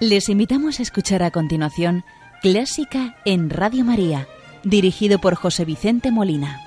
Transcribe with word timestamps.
Les 0.00 0.30
invitamos 0.30 0.80
a 0.80 0.82
escuchar 0.82 1.22
a 1.22 1.30
continuación 1.30 2.04
Clásica 2.40 3.16
en 3.26 3.50
Radio 3.50 3.84
María, 3.84 4.26
dirigido 4.64 5.18
por 5.18 5.34
José 5.34 5.66
Vicente 5.66 6.10
Molina. 6.10 6.58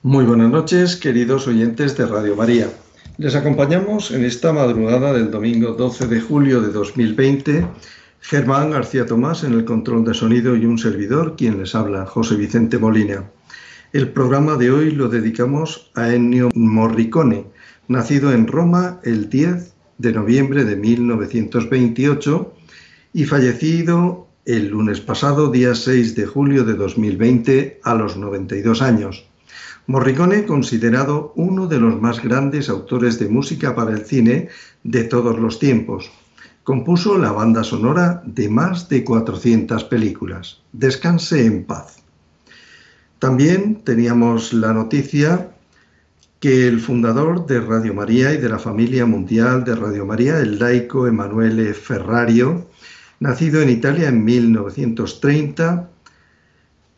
Muy 0.00 0.24
buenas 0.24 0.50
noches, 0.50 0.96
queridos 0.96 1.46
oyentes 1.46 1.94
de 1.98 2.06
Radio 2.06 2.36
María. 2.36 2.70
Les 3.18 3.34
acompañamos 3.34 4.10
en 4.12 4.24
esta 4.24 4.54
madrugada 4.54 5.12
del 5.12 5.30
domingo 5.30 5.72
12 5.72 6.06
de 6.06 6.20
julio 6.22 6.62
de 6.62 6.72
2020 6.72 7.66
Germán 8.24 8.70
García 8.70 9.04
Tomás 9.04 9.42
en 9.42 9.52
el 9.52 9.64
control 9.64 10.04
de 10.04 10.14
sonido 10.14 10.54
y 10.54 10.64
un 10.64 10.78
servidor, 10.78 11.34
quien 11.36 11.58
les 11.58 11.74
habla, 11.74 12.06
José 12.06 12.36
Vicente 12.36 12.78
Molina. 12.78 13.24
El 13.92 14.10
programa 14.10 14.56
de 14.56 14.70
hoy 14.70 14.92
lo 14.92 15.08
dedicamos 15.08 15.90
a 15.96 16.14
Ennio 16.14 16.48
Morricone, 16.54 17.46
nacido 17.88 18.32
en 18.32 18.46
Roma 18.46 19.00
el 19.02 19.28
10 19.28 19.74
de 19.98 20.12
noviembre 20.12 20.64
de 20.64 20.76
1928 20.76 22.54
y 23.12 23.24
fallecido 23.24 24.28
el 24.46 24.68
lunes 24.68 25.00
pasado, 25.00 25.50
día 25.50 25.74
6 25.74 26.14
de 26.14 26.24
julio 26.24 26.62
de 26.62 26.74
2020, 26.74 27.80
a 27.82 27.94
los 27.96 28.16
92 28.16 28.82
años. 28.82 29.26
Morricone, 29.88 30.46
considerado 30.46 31.32
uno 31.34 31.66
de 31.66 31.80
los 31.80 32.00
más 32.00 32.22
grandes 32.22 32.68
autores 32.68 33.18
de 33.18 33.28
música 33.28 33.74
para 33.74 33.90
el 33.90 34.06
cine 34.06 34.48
de 34.84 35.02
todos 35.02 35.40
los 35.40 35.58
tiempos 35.58 36.12
Compuso 36.64 37.18
la 37.18 37.32
banda 37.32 37.64
sonora 37.64 38.22
de 38.24 38.48
más 38.48 38.88
de 38.88 39.02
400 39.02 39.82
películas. 39.82 40.60
Descanse 40.72 41.44
en 41.44 41.64
paz. 41.64 41.96
También 43.18 43.82
teníamos 43.82 44.52
la 44.52 44.72
noticia 44.72 45.50
que 46.38 46.68
el 46.68 46.78
fundador 46.78 47.46
de 47.46 47.60
Radio 47.60 47.94
María 47.94 48.32
y 48.32 48.36
de 48.36 48.48
la 48.48 48.60
familia 48.60 49.06
mundial 49.06 49.64
de 49.64 49.74
Radio 49.74 50.06
María, 50.06 50.38
el 50.38 50.60
laico 50.60 51.08
Emanuele 51.08 51.74
Ferrario, 51.74 52.68
nacido 53.18 53.60
en 53.60 53.70
Italia 53.70 54.08
en 54.08 54.24
1930, 54.24 55.88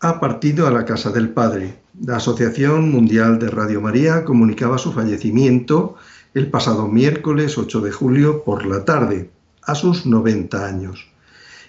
ha 0.01 0.21
partido 0.21 0.67
a 0.67 0.73
la 0.73 0.85
casa 0.85 1.11
del 1.11 1.31
Padre. 1.31 1.75
La 2.03 2.17
Asociación 2.17 2.91
Mundial 2.91 3.39
de 3.39 3.49
Radio 3.49 3.81
María 3.81 4.25
comunicaba 4.25 4.77
su 4.77 4.93
fallecimiento 4.93 5.97
el 6.35 6.51
pasado 6.51 6.87
miércoles 6.87 7.57
8 7.57 7.81
de 7.81 7.93
julio 7.93 8.45
por 8.45 8.67
la 8.67 8.85
tarde 8.85 9.31
a 9.67 9.75
sus 9.75 10.07
90 10.07 10.67
años. 10.67 11.07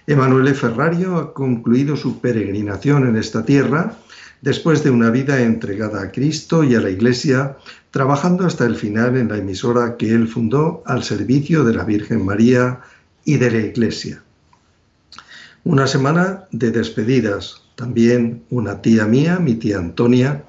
Emanuele 0.06 0.54
Ferrario 0.54 1.16
ha 1.16 1.34
concluido 1.34 1.96
su 1.96 2.20
peregrinación 2.20 3.08
en 3.08 3.16
esta 3.16 3.44
tierra 3.44 3.96
después 4.40 4.84
de 4.84 4.90
una 4.90 5.10
vida 5.10 5.42
entregada 5.42 6.02
a 6.02 6.12
Cristo 6.12 6.62
y 6.62 6.74
a 6.74 6.80
la 6.80 6.90
Iglesia, 6.90 7.56
trabajando 7.90 8.46
hasta 8.46 8.64
el 8.64 8.76
final 8.76 9.16
en 9.16 9.28
la 9.28 9.38
emisora 9.38 9.96
que 9.96 10.10
él 10.10 10.28
fundó 10.28 10.82
al 10.86 11.02
servicio 11.02 11.64
de 11.64 11.74
la 11.74 11.84
Virgen 11.84 12.24
María 12.24 12.80
y 13.24 13.38
de 13.38 13.50
la 13.50 13.58
Iglesia. 13.58 14.22
Una 15.64 15.88
semana 15.88 16.44
de 16.52 16.70
despedidas, 16.70 17.62
también 17.74 18.44
una 18.50 18.82
tía 18.82 19.06
mía, 19.06 19.40
mi 19.40 19.54
tía 19.54 19.78
Antonia, 19.78 20.44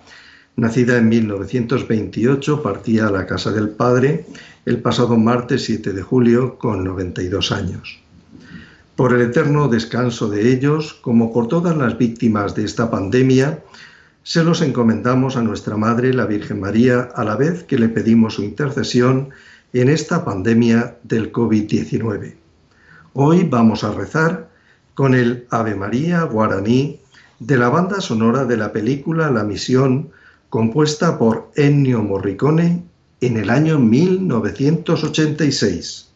nacida 0.56 0.98
en 0.98 1.10
1928, 1.10 2.62
partía 2.62 3.08
a 3.08 3.12
la 3.12 3.26
casa 3.26 3.52
del 3.52 3.70
Padre 3.70 4.26
el 4.68 4.82
pasado 4.82 5.16
martes 5.16 5.64
7 5.64 5.94
de 5.94 6.02
julio 6.02 6.58
con 6.58 6.84
92 6.84 7.54
años. 7.54 8.02
Por 8.98 9.14
el 9.14 9.22
eterno 9.22 9.70
descanso 9.70 10.30
de 10.30 10.52
ellos, 10.52 10.94
como 10.94 11.32
por 11.32 11.48
todas 11.48 11.78
las 11.78 11.98
víctimas 11.98 12.54
de 12.54 12.66
esta 12.66 12.92
pandemia, 12.92 13.64
se 14.24 14.44
los 14.44 14.62
encomendamos 14.62 15.38
a 15.38 15.42
nuestra 15.42 15.78
Madre, 15.78 16.14
la 16.14 16.26
Virgen 16.26 16.60
María, 16.60 17.08
a 17.16 17.24
la 17.24 17.38
vez 17.38 17.64
que 17.64 17.80
le 17.80 17.88
pedimos 17.88 18.34
su 18.34 18.44
intercesión 18.44 19.30
en 19.72 19.88
esta 19.88 20.26
pandemia 20.26 20.98
del 21.02 21.32
COVID-19. 21.32 22.36
Hoy 23.14 23.48
vamos 23.50 23.86
a 23.86 23.94
rezar 23.94 24.50
con 24.96 25.16
el 25.16 25.48
Ave 25.50 25.76
María 25.76 26.24
guaraní 26.24 27.00
de 27.40 27.58
la 27.58 27.70
banda 27.70 28.02
sonora 28.02 28.44
de 28.44 28.58
la 28.58 28.74
película 28.74 29.32
La 29.32 29.46
Misión, 29.46 30.10
compuesta 30.50 31.18
por 31.18 31.52
Ennio 31.56 32.04
Morricone 32.04 32.84
en 33.22 33.38
el 33.38 33.50
año 33.50 33.80
1986. 33.80 36.07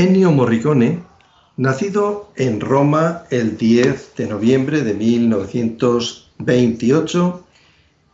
Ennio 0.00 0.32
Morricone, 0.32 1.04
nacido 1.58 2.32
en 2.36 2.62
Roma 2.62 3.24
el 3.28 3.58
10 3.58 4.14
de 4.16 4.28
noviembre 4.28 4.80
de 4.80 4.94
1928 4.94 7.44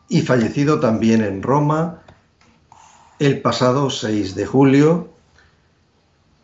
y 0.08 0.22
fallecido 0.22 0.80
también 0.80 1.22
en 1.22 1.44
Roma 1.44 2.02
el 3.20 3.40
pasado 3.40 3.88
6 3.88 4.34
de 4.34 4.46
julio, 4.46 5.10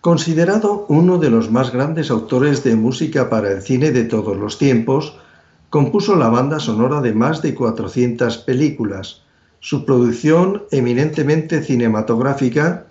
considerado 0.01 0.87
uno 0.89 1.19
de 1.19 1.31
los 1.31 1.51
más 1.51 1.73
grandes 1.73 2.13
autores 2.13 2.63
de 2.63 2.77
música 2.77 3.29
para 3.29 3.51
el 3.51 3.63
cine 3.63 3.91
de 3.91 4.05
todos 4.05 4.37
los 4.37 4.59
tiempos, 4.59 5.19
compuso 5.71 6.15
la 6.15 6.29
banda 6.29 6.61
sonora 6.61 7.01
de 7.01 7.15
más 7.15 7.43
de 7.43 7.57
400 7.57 8.39
películas. 8.39 9.23
Su 9.59 9.85
producción, 9.85 10.63
eminentemente 10.71 11.65
cinematográfica, 11.65 12.87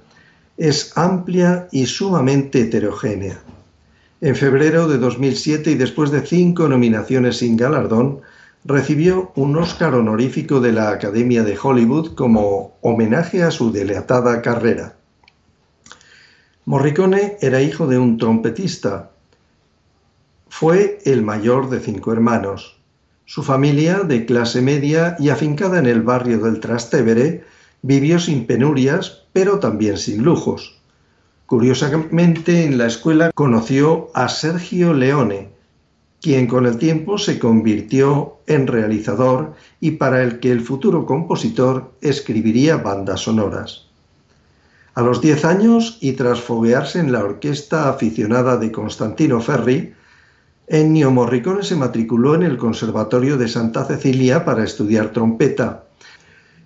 es 0.61 0.95
amplia 0.95 1.67
y 1.71 1.87
sumamente 1.87 2.61
heterogénea. 2.61 3.41
En 4.21 4.35
febrero 4.35 4.87
de 4.87 4.99
2007 4.99 5.71
y 5.71 5.73
después 5.73 6.11
de 6.11 6.21
cinco 6.21 6.69
nominaciones 6.69 7.37
sin 7.37 7.57
galardón, 7.57 8.21
recibió 8.63 9.31
un 9.35 9.57
Oscar 9.57 9.95
honorífico 9.95 10.59
de 10.59 10.71
la 10.71 10.91
Academia 10.91 11.41
de 11.41 11.57
Hollywood 11.59 12.13
como 12.13 12.77
homenaje 12.81 13.41
a 13.41 13.49
su 13.49 13.71
deletada 13.71 14.43
carrera. 14.43 14.97
Morricone 16.65 17.37
era 17.41 17.59
hijo 17.63 17.87
de 17.87 17.97
un 17.97 18.19
trompetista. 18.19 19.09
Fue 20.47 20.99
el 21.05 21.23
mayor 21.23 21.71
de 21.71 21.79
cinco 21.79 22.13
hermanos. 22.13 22.77
Su 23.25 23.41
familia, 23.41 24.01
de 24.01 24.27
clase 24.27 24.61
media 24.61 25.15
y 25.17 25.29
afincada 25.29 25.79
en 25.79 25.87
el 25.87 26.03
barrio 26.03 26.37
del 26.37 26.59
Trastevere, 26.59 27.43
vivió 27.81 28.19
sin 28.19 28.45
penurias, 28.45 29.20
pero 29.33 29.60
también 29.60 29.98
sin 29.98 30.24
lujos. 30.24 30.80
Curiosamente, 31.45 32.63
en 32.63 32.78
la 32.78 32.88
escuela 32.88 33.31
conoció 33.33 34.10
a 34.13 34.30
Sergio 34.30 34.94
Leone, 34.94 35.50
quien 36.22 36.48
con 36.48 36.66
el 36.66 36.78
tiempo 36.78 37.18
se 37.18 37.39
convirtió 37.39 38.38
en 38.48 38.68
realizador 38.68 39.54
y 39.80 39.92
para 39.92 40.22
el 40.22 40.39
que 40.39 40.51
el 40.51 40.62
futuro 40.62 41.06
compositor 41.06 41.94
escribiría 42.01 42.78
bandas 42.78 43.22
sonoras. 43.22 43.88
A 44.94 45.01
los 45.01 45.22
10 45.22 45.45
años 45.45 45.98
y 46.01 46.13
tras 46.13 46.42
foguearse 46.42 47.00
en 47.00 47.12
la 47.12 47.24
orquesta 47.24 47.89
aficionada 47.89 48.57
de 48.57 48.72
Constantino 48.72 49.42
Ferri, 49.42 49.94
Ennio 50.68 51.12
Morricone 51.12 51.63
se 51.63 51.75
matriculó 51.75 52.36
en 52.36 52.44
el 52.44 52.57
Conservatorio 52.57 53.38
de 53.38 53.48
Santa 53.48 53.86
Cecilia 53.86 54.45
para 54.45 54.63
estudiar 54.63 55.12
trompeta. 55.12 55.86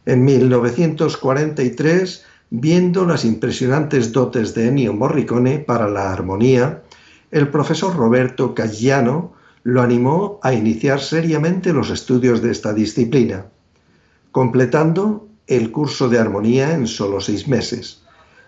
En 0.06 0.24
1943, 0.24 2.26
viendo 2.50 3.06
las 3.06 3.26
impresionantes 3.26 4.12
dotes 4.12 4.54
de 4.54 4.68
Ennio 4.68 4.94
Morricone 4.94 5.60
para 5.60 5.90
la 5.90 6.12
armonía, 6.12 6.84
el 7.32 7.50
profesor 7.50 7.96
Roberto 7.96 8.54
Caggiano 8.54 9.34
lo 9.64 9.82
animó 9.82 10.40
a 10.44 10.54
iniciar 10.54 11.02
seriamente 11.02 11.74
los 11.74 11.90
estudios 11.90 12.42
de 12.42 12.52
esta 12.52 12.74
disciplina, 12.74 13.48
completando 14.32 15.28
el 15.48 15.72
curso 15.72 16.08
de 16.08 16.20
armonía 16.20 16.74
en 16.74 16.88
solo 16.88 17.20
seis 17.20 17.48
meses. 17.48 18.04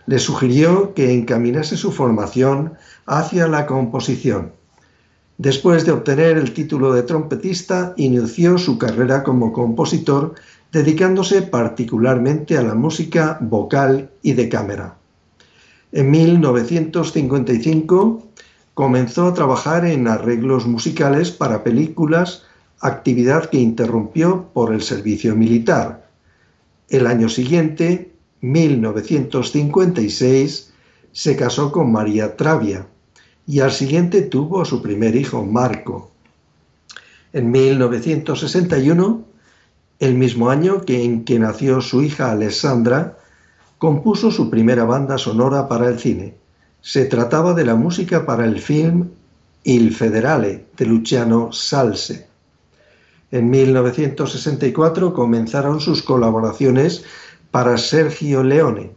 Le 0.05 0.19
sugirió 0.19 0.93
que 0.93 1.13
encaminase 1.13 1.75
su 1.75 1.91
formación 1.91 2.73
hacia 3.05 3.47
la 3.47 3.65
composición. 3.65 4.53
Después 5.37 5.85
de 5.85 5.91
obtener 5.91 6.37
el 6.37 6.53
título 6.53 6.93
de 6.93 7.03
trompetista, 7.03 7.93
inició 7.97 8.57
su 8.57 8.77
carrera 8.77 9.23
como 9.23 9.53
compositor 9.53 10.33
dedicándose 10.71 11.41
particularmente 11.41 12.57
a 12.57 12.61
la 12.61 12.75
música 12.75 13.39
vocal 13.41 14.11
y 14.21 14.33
de 14.33 14.47
cámara. 14.49 14.97
En 15.91 16.11
1955 16.11 18.23
comenzó 18.73 19.27
a 19.27 19.33
trabajar 19.33 19.85
en 19.85 20.07
arreglos 20.07 20.65
musicales 20.67 21.31
para 21.31 21.63
películas, 21.63 22.43
actividad 22.79 23.49
que 23.49 23.57
interrumpió 23.57 24.49
por 24.53 24.73
el 24.73 24.81
servicio 24.81 25.35
militar. 25.35 26.07
El 26.89 27.07
año 27.07 27.27
siguiente, 27.29 28.11
1956, 28.41 30.73
se 31.11 31.35
casó 31.35 31.71
con 31.71 31.91
María 31.91 32.37
Travia 32.37 32.85
y 33.47 33.61
al 33.61 33.71
siguiente 33.71 34.21
tuvo 34.21 34.61
a 34.61 34.65
su 34.65 34.79
primer 34.81 35.15
hijo, 35.15 35.43
Marco. 35.43 36.11
En 37.33 37.49
1961 37.49 39.26
el 39.99 40.15
mismo 40.15 40.49
año 40.49 40.81
que 40.81 41.03
en 41.03 41.23
que 41.25 41.39
nació 41.39 41.81
su 41.81 42.01
hija 42.03 42.31
Alessandra, 42.31 43.17
compuso 43.77 44.31
su 44.31 44.49
primera 44.49 44.85
banda 44.85 45.17
sonora 45.17 45.67
para 45.67 45.87
el 45.87 45.99
cine. 45.99 46.35
Se 46.81 47.05
trataba 47.05 47.53
de 47.53 47.65
la 47.65 47.75
música 47.75 48.25
para 48.25 48.45
el 48.45 48.59
film 48.59 49.09
Il 49.63 49.93
Federale 49.93 50.65
de 50.77 50.85
Luciano 50.85 51.51
Salse. 51.51 52.27
En 53.31 53.49
1964 53.49 55.13
comenzaron 55.13 55.81
sus 55.81 56.01
colaboraciones 56.01 57.03
para 57.51 57.77
Sergio 57.77 58.43
Leone. 58.43 58.91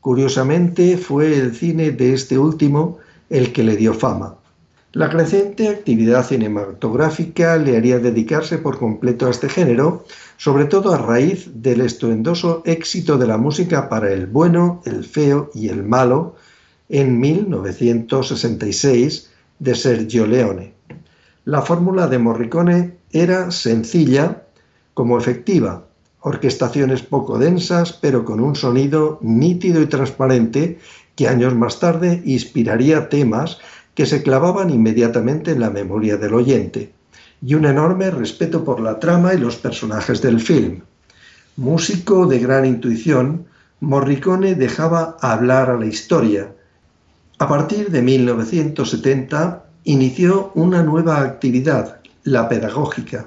Curiosamente 0.00 0.96
fue 0.96 1.38
el 1.38 1.54
cine 1.54 1.90
de 1.90 2.12
este 2.12 2.38
último 2.38 2.98
el 3.30 3.52
que 3.52 3.64
le 3.64 3.76
dio 3.76 3.94
fama. 3.94 4.36
La 4.92 5.08
creciente 5.08 5.68
actividad 5.68 6.26
cinematográfica 6.26 7.56
le 7.56 7.78
haría 7.78 7.98
dedicarse 7.98 8.58
por 8.58 8.78
completo 8.78 9.26
a 9.26 9.30
este 9.30 9.48
género, 9.48 10.04
sobre 10.42 10.64
todo 10.64 10.92
a 10.92 10.98
raíz 10.98 11.48
del 11.54 11.82
estruendoso 11.82 12.62
éxito 12.64 13.16
de 13.16 13.28
la 13.28 13.38
música 13.38 13.88
para 13.88 14.12
el 14.12 14.26
bueno, 14.26 14.82
el 14.84 15.04
feo 15.04 15.52
y 15.54 15.68
el 15.68 15.84
malo 15.84 16.34
en 16.88 17.20
1966 17.20 19.30
de 19.60 19.74
Sergio 19.76 20.26
Leone. 20.26 20.74
La 21.44 21.62
fórmula 21.62 22.08
de 22.08 22.18
Morricone 22.18 22.96
era 23.12 23.52
sencilla 23.52 24.42
como 24.94 25.16
efectiva, 25.16 25.84
orquestaciones 26.18 27.02
poco 27.02 27.38
densas 27.38 27.92
pero 27.92 28.24
con 28.24 28.40
un 28.40 28.56
sonido 28.56 29.20
nítido 29.22 29.80
y 29.80 29.86
transparente 29.86 30.80
que 31.14 31.28
años 31.28 31.54
más 31.54 31.78
tarde 31.78 32.20
inspiraría 32.24 33.08
temas 33.08 33.58
que 33.94 34.06
se 34.06 34.24
clavaban 34.24 34.70
inmediatamente 34.70 35.52
en 35.52 35.60
la 35.60 35.70
memoria 35.70 36.16
del 36.16 36.34
oyente, 36.34 36.90
y 37.44 37.54
un 37.54 37.66
enorme 37.66 38.10
respeto 38.10 38.64
por 38.64 38.80
la 38.80 39.00
trama 39.00 39.34
y 39.34 39.38
los 39.38 39.56
personajes 39.56 40.22
del 40.22 40.40
film. 40.40 40.82
Músico 41.56 42.26
de 42.26 42.38
gran 42.38 42.64
intuición, 42.64 43.46
Morricone 43.80 44.54
dejaba 44.54 45.16
hablar 45.20 45.70
a 45.70 45.76
la 45.76 45.86
historia. 45.86 46.52
A 47.38 47.48
partir 47.48 47.90
de 47.90 48.00
1970 48.00 49.64
inició 49.84 50.52
una 50.54 50.84
nueva 50.84 51.20
actividad, 51.20 52.00
la 52.22 52.48
pedagógica. 52.48 53.26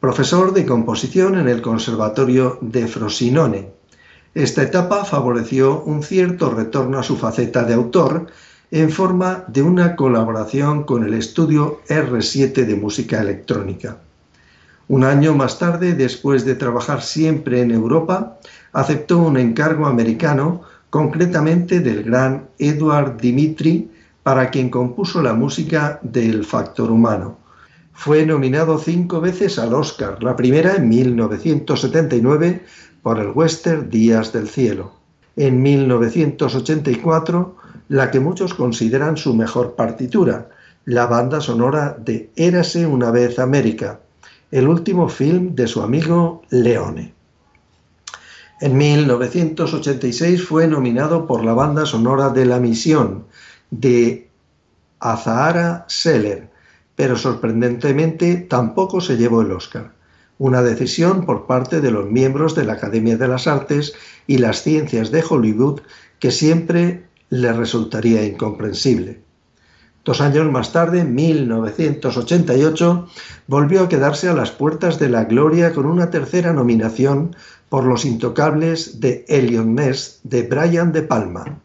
Profesor 0.00 0.54
de 0.54 0.64
composición 0.64 1.38
en 1.38 1.48
el 1.48 1.60
Conservatorio 1.60 2.58
de 2.62 2.86
Frosinone. 2.86 3.68
Esta 4.34 4.62
etapa 4.62 5.04
favoreció 5.04 5.82
un 5.82 6.02
cierto 6.02 6.50
retorno 6.50 6.98
a 6.98 7.02
su 7.02 7.18
faceta 7.18 7.64
de 7.64 7.74
autor 7.74 8.28
en 8.70 8.90
forma 8.90 9.44
de 9.48 9.62
una 9.62 9.96
colaboración 9.96 10.84
con 10.84 11.04
el 11.04 11.14
estudio 11.14 11.80
R7 11.88 12.64
de 12.64 12.76
música 12.76 13.20
electrónica. 13.20 13.98
Un 14.86 15.04
año 15.04 15.34
más 15.34 15.58
tarde, 15.58 15.94
después 15.94 16.44
de 16.44 16.54
trabajar 16.54 17.02
siempre 17.02 17.62
en 17.62 17.70
Europa, 17.72 18.38
aceptó 18.72 19.18
un 19.18 19.36
encargo 19.36 19.86
americano, 19.86 20.62
concretamente 20.90 21.80
del 21.80 22.04
gran 22.04 22.48
Edward 22.58 23.16
Dimitri, 23.20 23.90
para 24.22 24.50
quien 24.50 24.68
compuso 24.68 25.22
la 25.22 25.34
música 25.34 25.98
del 26.02 26.44
Factor 26.44 26.90
Humano. 26.90 27.38
Fue 27.92 28.24
nominado 28.24 28.78
cinco 28.78 29.20
veces 29.20 29.58
al 29.58 29.74
Oscar, 29.74 30.22
la 30.22 30.36
primera 30.36 30.76
en 30.76 30.88
1979 30.88 32.64
por 33.02 33.18
el 33.18 33.30
western 33.30 33.90
Días 33.90 34.32
del 34.32 34.48
Cielo. 34.48 34.92
En 35.36 35.62
1984 35.62 37.59
la 37.90 38.12
que 38.12 38.20
muchos 38.20 38.54
consideran 38.54 39.16
su 39.16 39.34
mejor 39.34 39.74
partitura, 39.74 40.48
la 40.84 41.06
banda 41.06 41.40
sonora 41.40 41.96
de 41.98 42.30
Érase 42.36 42.86
una 42.86 43.10
vez 43.10 43.40
América, 43.40 43.98
el 44.52 44.68
último 44.68 45.08
film 45.08 45.56
de 45.56 45.66
su 45.66 45.82
amigo 45.82 46.42
Leone. 46.50 47.12
En 48.60 48.76
1986 48.76 50.44
fue 50.44 50.68
nominado 50.68 51.26
por 51.26 51.44
la 51.44 51.52
banda 51.52 51.84
sonora 51.84 52.28
de 52.28 52.46
La 52.46 52.60
Misión 52.60 53.24
de 53.72 54.28
Azahara 55.00 55.84
Seller, 55.88 56.48
pero 56.94 57.16
sorprendentemente 57.16 58.36
tampoco 58.36 59.00
se 59.00 59.16
llevó 59.16 59.42
el 59.42 59.50
Oscar. 59.50 59.90
Una 60.38 60.62
decisión 60.62 61.26
por 61.26 61.48
parte 61.48 61.80
de 61.80 61.90
los 61.90 62.08
miembros 62.08 62.54
de 62.54 62.64
la 62.64 62.74
Academia 62.74 63.16
de 63.16 63.26
las 63.26 63.48
Artes 63.48 63.94
y 64.28 64.38
las 64.38 64.62
Ciencias 64.62 65.10
de 65.10 65.24
Hollywood 65.28 65.80
que 66.20 66.30
siempre 66.30 67.09
le 67.30 67.52
resultaría 67.52 68.24
incomprensible. 68.24 69.20
Dos 70.04 70.20
años 70.20 70.50
más 70.50 70.72
tarde, 70.72 71.00
en 71.00 71.14
1988, 71.14 73.08
volvió 73.46 73.82
a 73.82 73.88
quedarse 73.88 74.28
a 74.28 74.34
las 74.34 74.50
puertas 74.50 74.98
de 74.98 75.08
la 75.08 75.24
gloria 75.24 75.72
con 75.72 75.86
una 75.86 76.10
tercera 76.10 76.52
nominación 76.52 77.36
por 77.68 77.84
Los 77.84 78.04
Intocables 78.04 79.00
de 79.00 79.24
Elion 79.28 79.74
Ness 79.74 80.20
de 80.24 80.42
Brian 80.42 80.92
De 80.92 81.02
Palma. 81.02 81.60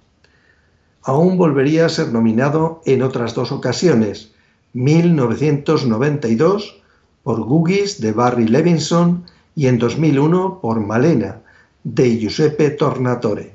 aún 1.02 1.38
volvería 1.38 1.86
a 1.86 1.90
ser 1.90 2.12
nominado 2.12 2.82
en 2.86 3.04
otras 3.04 3.36
dos 3.36 3.52
ocasiones, 3.52 4.32
1992 4.74 6.82
por 7.24 7.42
Gugis 7.42 8.02
de 8.02 8.12
Barry 8.12 8.48
Levinson 8.48 9.24
y 9.56 9.68
en 9.68 9.80
2001 9.80 10.60
por 10.62 10.80
Malena 10.80 11.42
de 11.84 12.18
Giuseppe 12.18 12.72
Tornatore. 12.72 13.55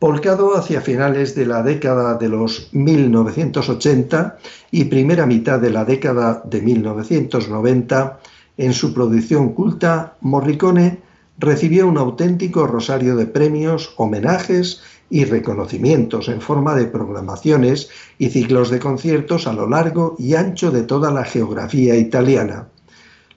Volcado 0.00 0.56
hacia 0.56 0.80
finales 0.80 1.34
de 1.34 1.44
la 1.44 1.62
década 1.62 2.14
de 2.14 2.30
los 2.30 2.70
1980 2.72 4.38
y 4.70 4.84
primera 4.86 5.26
mitad 5.26 5.60
de 5.60 5.68
la 5.68 5.84
década 5.84 6.42
de 6.46 6.62
1990, 6.62 8.18
en 8.56 8.72
su 8.72 8.94
producción 8.94 9.52
culta, 9.52 10.16
Morricone 10.22 11.00
recibió 11.36 11.86
un 11.86 11.98
auténtico 11.98 12.66
rosario 12.66 13.14
de 13.14 13.26
premios, 13.26 13.92
homenajes 13.98 14.80
y 15.10 15.26
reconocimientos 15.26 16.30
en 16.30 16.40
forma 16.40 16.74
de 16.74 16.86
programaciones 16.86 17.90
y 18.16 18.30
ciclos 18.30 18.70
de 18.70 18.78
conciertos 18.78 19.46
a 19.46 19.52
lo 19.52 19.68
largo 19.68 20.16
y 20.18 20.34
ancho 20.34 20.70
de 20.70 20.82
toda 20.82 21.12
la 21.12 21.24
geografía 21.24 21.94
italiana. 21.96 22.68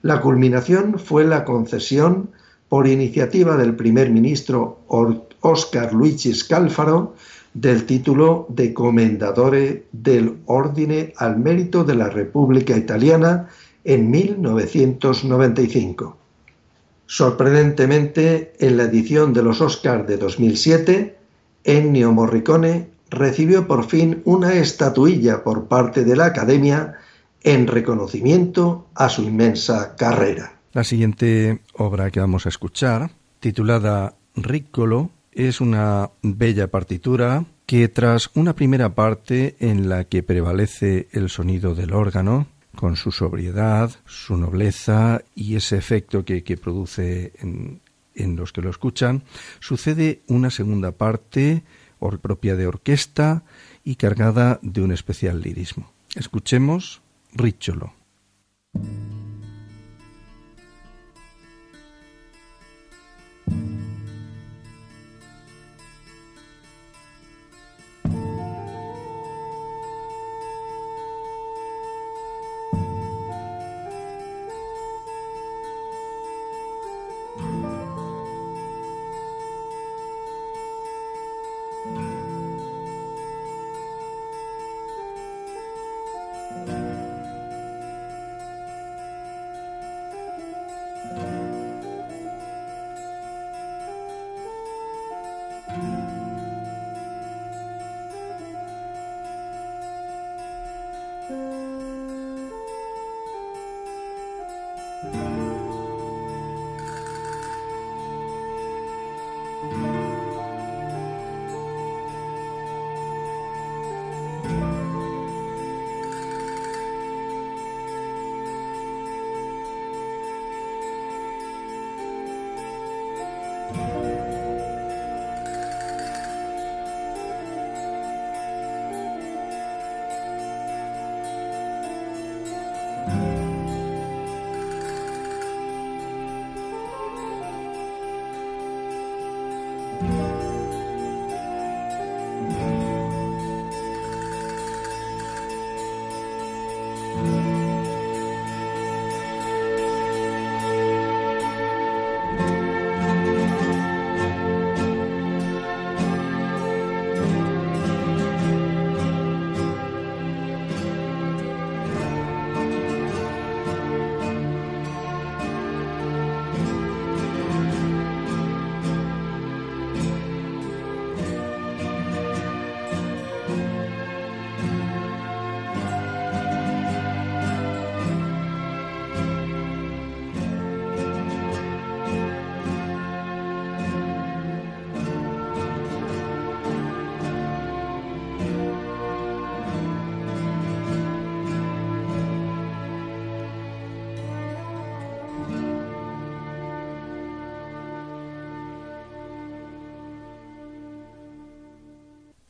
La 0.00 0.22
culminación 0.22 0.98
fue 0.98 1.24
la 1.24 1.44
concesión, 1.44 2.30
por 2.70 2.88
iniciativa 2.88 3.56
del 3.56 3.76
primer 3.76 4.10
ministro 4.10 4.80
Oscar 5.44 5.92
Luigi 5.92 6.34
Scalfaro, 6.34 7.14
del 7.52 7.86
título 7.86 8.46
de 8.48 8.74
Comendadore 8.74 9.84
del 9.92 10.38
Ordine 10.46 11.12
al 11.16 11.38
Mérito 11.38 11.84
de 11.84 11.94
la 11.94 12.08
República 12.08 12.76
Italiana 12.76 13.48
en 13.84 14.10
1995. 14.10 16.16
Sorprendentemente, 17.06 18.54
en 18.58 18.76
la 18.76 18.84
edición 18.84 19.32
de 19.32 19.42
los 19.42 19.60
Oscars 19.60 20.08
de 20.08 20.16
2007, 20.16 21.16
Ennio 21.64 22.12
Morricone 22.12 22.88
recibió 23.10 23.68
por 23.68 23.86
fin 23.86 24.22
una 24.24 24.54
estatuilla 24.54 25.44
por 25.44 25.66
parte 25.66 26.04
de 26.04 26.16
la 26.16 26.26
Academia 26.26 26.94
en 27.42 27.66
reconocimiento 27.66 28.86
a 28.94 29.08
su 29.08 29.22
inmensa 29.22 29.94
carrera. 29.96 30.58
La 30.72 30.82
siguiente 30.82 31.60
obra 31.74 32.10
que 32.10 32.20
vamos 32.20 32.46
a 32.46 32.48
escuchar, 32.48 33.10
titulada 33.38 34.14
Riccolo, 34.34 35.10
es 35.34 35.60
una 35.60 36.10
bella 36.22 36.68
partitura 36.68 37.44
que 37.66 37.88
tras 37.88 38.30
una 38.34 38.54
primera 38.54 38.94
parte 38.94 39.56
en 39.58 39.88
la 39.88 40.04
que 40.04 40.22
prevalece 40.22 41.08
el 41.12 41.28
sonido 41.30 41.74
del 41.74 41.92
órgano, 41.92 42.46
con 42.74 42.96
su 42.96 43.12
sobriedad, 43.12 43.90
su 44.04 44.36
nobleza 44.36 45.22
y 45.34 45.56
ese 45.56 45.76
efecto 45.76 46.24
que, 46.24 46.42
produce 46.56 47.32
en, 47.38 47.80
los 48.36 48.52
que 48.52 48.62
lo 48.62 48.70
escuchan, 48.70 49.22
sucede 49.60 50.22
una 50.26 50.50
segunda 50.50 50.92
parte 50.92 51.62
propia 52.20 52.54
de 52.54 52.66
orquesta 52.66 53.44
y 53.82 53.96
cargada 53.96 54.58
de 54.62 54.82
un 54.82 54.92
especial 54.92 55.40
lirismo. 55.40 55.90
Escuchemos 56.14 57.00
Ricciolo. 57.32 57.94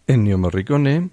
Ennio 0.06 0.37
Morricone 0.37 1.08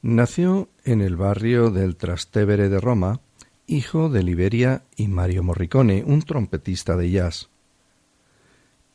nació 0.00 0.70
en 0.84 1.02
el 1.02 1.16
barrio 1.16 1.70
del 1.70 1.96
Trastevere 1.96 2.70
de 2.70 2.80
Roma, 2.80 3.20
hijo 3.66 4.08
de 4.08 4.22
Liberia 4.22 4.84
y 4.96 5.08
Mario 5.08 5.42
Morricone, 5.42 6.02
un 6.06 6.22
trompetista 6.22 6.96
de 6.96 7.10
jazz. 7.10 7.50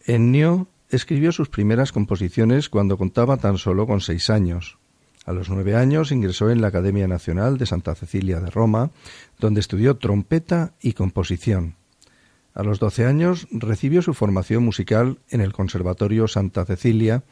Ennio 0.07 0.67
escribió 0.89 1.31
sus 1.31 1.49
primeras 1.49 1.91
composiciones 1.91 2.67
cuando 2.67 2.97
contaba 2.97 3.37
tan 3.37 3.59
solo 3.59 3.85
con 3.85 4.01
seis 4.01 4.31
años. 4.31 4.79
A 5.23 5.33
los 5.33 5.49
nueve 5.49 5.75
años 5.75 6.11
ingresó 6.11 6.49
en 6.49 6.59
la 6.59 6.69
Academia 6.69 7.07
Nacional 7.07 7.59
de 7.59 7.67
Santa 7.67 7.93
Cecilia 7.93 8.39
de 8.39 8.49
Roma, 8.49 8.89
donde 9.37 9.59
estudió 9.59 9.97
trompeta 9.97 10.73
y 10.81 10.93
composición. 10.93 11.75
A 12.57 12.63
los 12.63 12.79
doce 12.79 13.05
años 13.05 13.47
recibió 13.51 14.01
su 14.01 14.15
formación 14.15 14.63
musical 14.63 15.19
en 15.29 15.41
el 15.41 15.53
Conservatorio 15.53 16.27
Santa 16.27 16.65
Cecilia, 16.65 17.23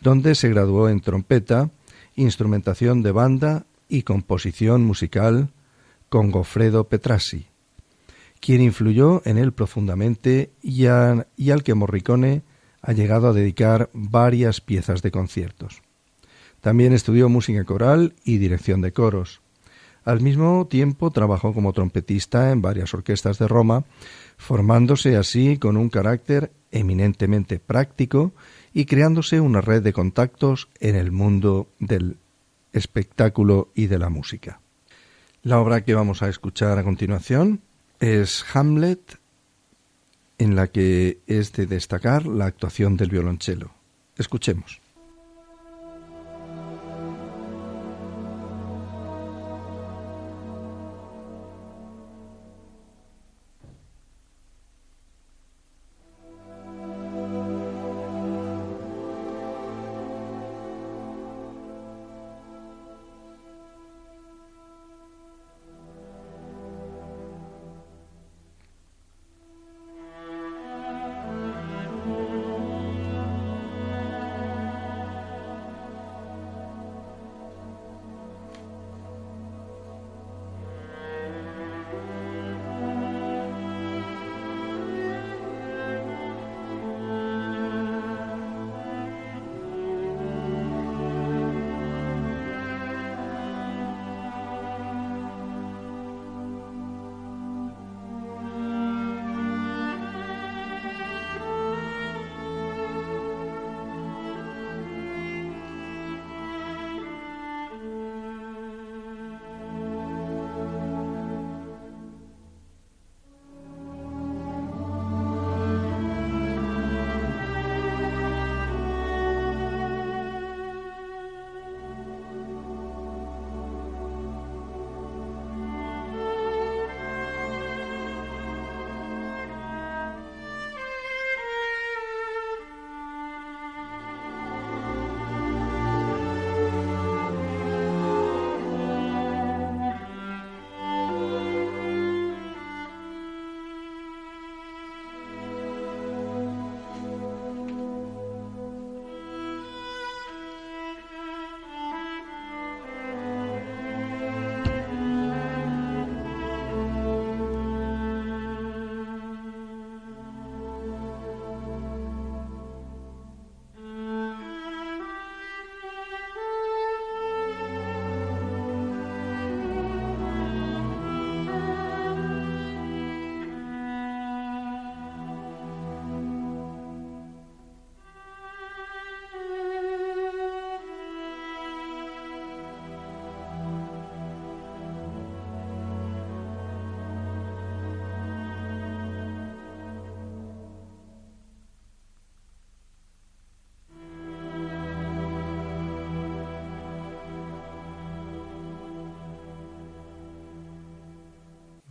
donde 0.00 0.34
se 0.34 0.48
graduó 0.48 0.88
en 0.88 1.02
trompeta, 1.02 1.68
instrumentación 2.16 3.02
de 3.02 3.12
banda 3.12 3.66
y 3.90 4.04
composición 4.04 4.82
musical 4.86 5.50
con 6.08 6.30
Goffredo 6.30 6.84
Petrassi, 6.84 7.48
quien 8.40 8.62
influyó 8.62 9.20
en 9.26 9.36
él 9.36 9.52
profundamente 9.52 10.50
y, 10.62 10.84
y 10.84 11.50
al 11.50 11.62
que 11.62 11.74
Morricone 11.74 12.40
ha 12.80 12.92
llegado 12.94 13.28
a 13.28 13.34
dedicar 13.34 13.90
varias 13.92 14.62
piezas 14.62 15.02
de 15.02 15.10
conciertos. 15.10 15.82
También 16.62 16.94
estudió 16.94 17.28
música 17.28 17.64
coral 17.64 18.14
y 18.24 18.38
dirección 18.38 18.80
de 18.80 18.94
coros. 18.94 19.39
Al 20.04 20.20
mismo 20.20 20.66
tiempo 20.66 21.10
trabajó 21.10 21.52
como 21.52 21.72
trompetista 21.72 22.50
en 22.50 22.62
varias 22.62 22.94
orquestas 22.94 23.38
de 23.38 23.48
Roma, 23.48 23.84
formándose 24.36 25.16
así 25.16 25.58
con 25.58 25.76
un 25.76 25.90
carácter 25.90 26.50
eminentemente 26.70 27.58
práctico 27.58 28.32
y 28.72 28.86
creándose 28.86 29.40
una 29.40 29.60
red 29.60 29.82
de 29.82 29.92
contactos 29.92 30.68
en 30.80 30.96
el 30.96 31.12
mundo 31.12 31.68
del 31.78 32.16
espectáculo 32.72 33.70
y 33.74 33.86
de 33.86 33.98
la 33.98 34.08
música. 34.08 34.60
La 35.42 35.58
obra 35.58 35.84
que 35.84 35.94
vamos 35.94 36.22
a 36.22 36.28
escuchar 36.28 36.78
a 36.78 36.84
continuación 36.84 37.60
es 37.98 38.44
Hamlet, 38.54 39.18
en 40.38 40.56
la 40.56 40.68
que 40.68 41.18
es 41.26 41.52
de 41.52 41.66
destacar 41.66 42.26
la 42.26 42.46
actuación 42.46 42.96
del 42.96 43.10
violonchelo. 43.10 43.70
Escuchemos. 44.16 44.80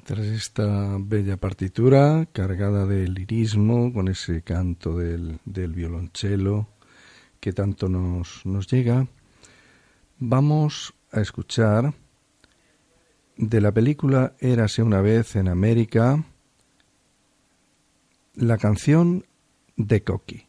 Tras 0.09 0.25
esta 0.25 0.97
bella 0.99 1.37
partitura, 1.37 2.27
cargada 2.31 2.87
de 2.87 3.07
lirismo, 3.07 3.93
con 3.93 4.07
ese 4.07 4.41
canto 4.41 4.97
del, 4.97 5.39
violonchelo 5.45 6.67
que 7.39 7.53
tanto 7.53 7.89
nos, 7.89 8.43
nos 8.43 8.65
llega, 8.65 9.05
vamos 10.17 10.95
a 11.11 11.21
escuchar 11.21 11.93
de 13.37 13.61
la 13.61 13.71
película 13.71 14.33
Érase 14.39 14.81
una 14.81 15.01
vez 15.01 15.35
en 15.35 15.47
América 15.47 16.25
la 18.33 18.57
canción 18.57 19.27
de 19.77 20.03
Coqui. 20.03 20.48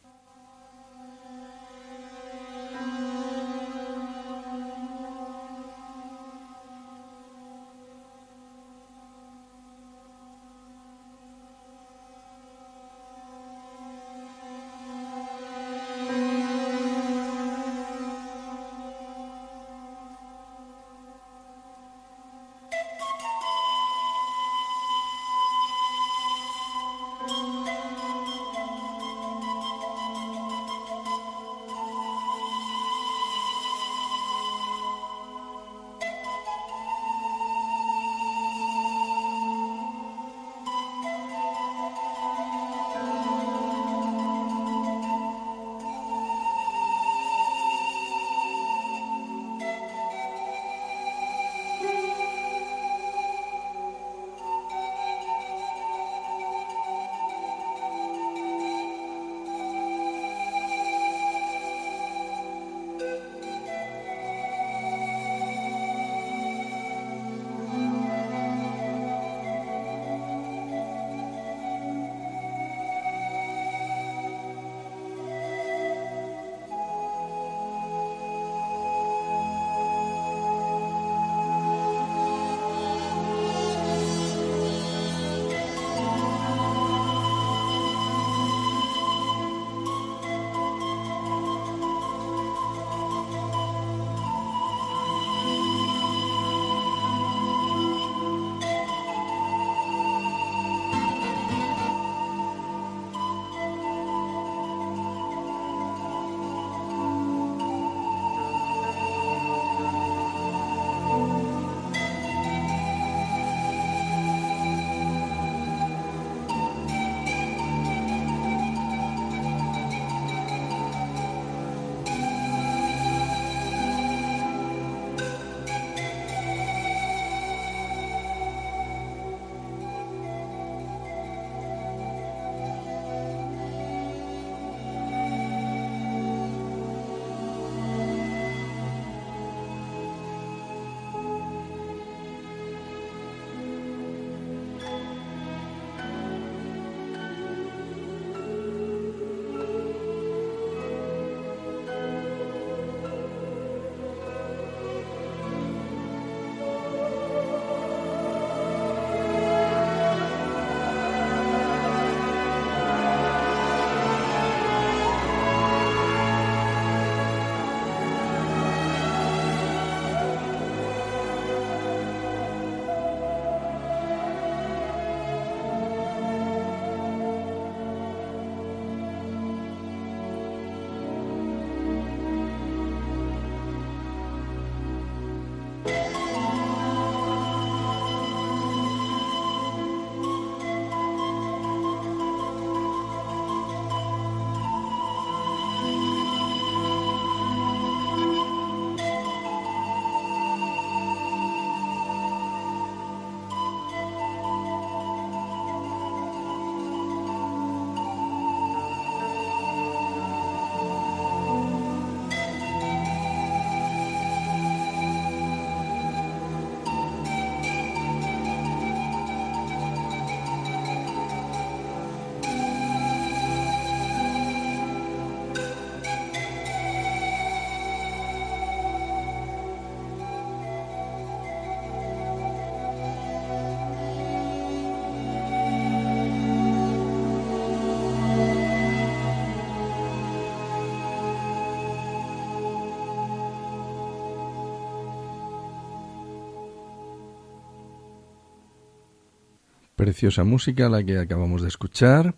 Preciosa 250.00 250.44
música 250.44 250.88
la 250.88 251.04
que 251.04 251.18
acabamos 251.18 251.60
de 251.60 251.68
escuchar, 251.68 252.34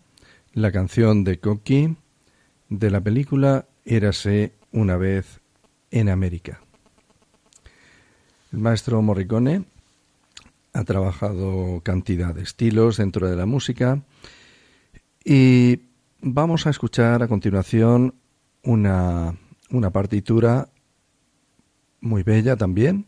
la 0.51 0.73
canción 0.73 1.23
de 1.23 1.39
Coqui 1.39 1.95
de 2.67 2.91
la 2.91 2.99
película 2.99 3.67
Érase 3.85 4.51
una 4.73 4.97
vez 4.97 5.39
en 5.89 6.09
América. 6.09 6.59
El 8.51 8.59
maestro 8.59 9.01
Morricone 9.01 9.63
ha 10.73 10.83
trabajado 10.83 11.79
cantidad 11.85 12.35
de 12.35 12.43
estilos 12.43 12.97
dentro 12.97 13.29
de 13.29 13.37
la 13.37 13.45
música 13.45 14.03
y 15.23 15.83
vamos 16.19 16.67
a 16.67 16.69
escuchar 16.69 17.23
a 17.23 17.29
continuación 17.29 18.13
una, 18.65 19.37
una 19.69 19.89
partitura 19.89 20.67
muy 22.01 22.23
bella 22.23 22.57
también, 22.57 23.07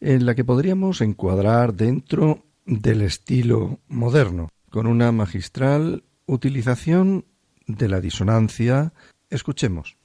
en 0.00 0.26
la 0.26 0.34
que 0.34 0.44
podríamos 0.44 1.00
encuadrar 1.00 1.74
dentro 1.74 2.42
del 2.68 3.02
estilo 3.02 3.80
moderno, 3.88 4.50
con 4.70 4.86
una 4.86 5.10
magistral 5.10 6.04
utilización 6.26 7.24
de 7.66 7.88
la 7.88 8.00
disonancia. 8.00 8.92
Escuchemos. 9.30 9.97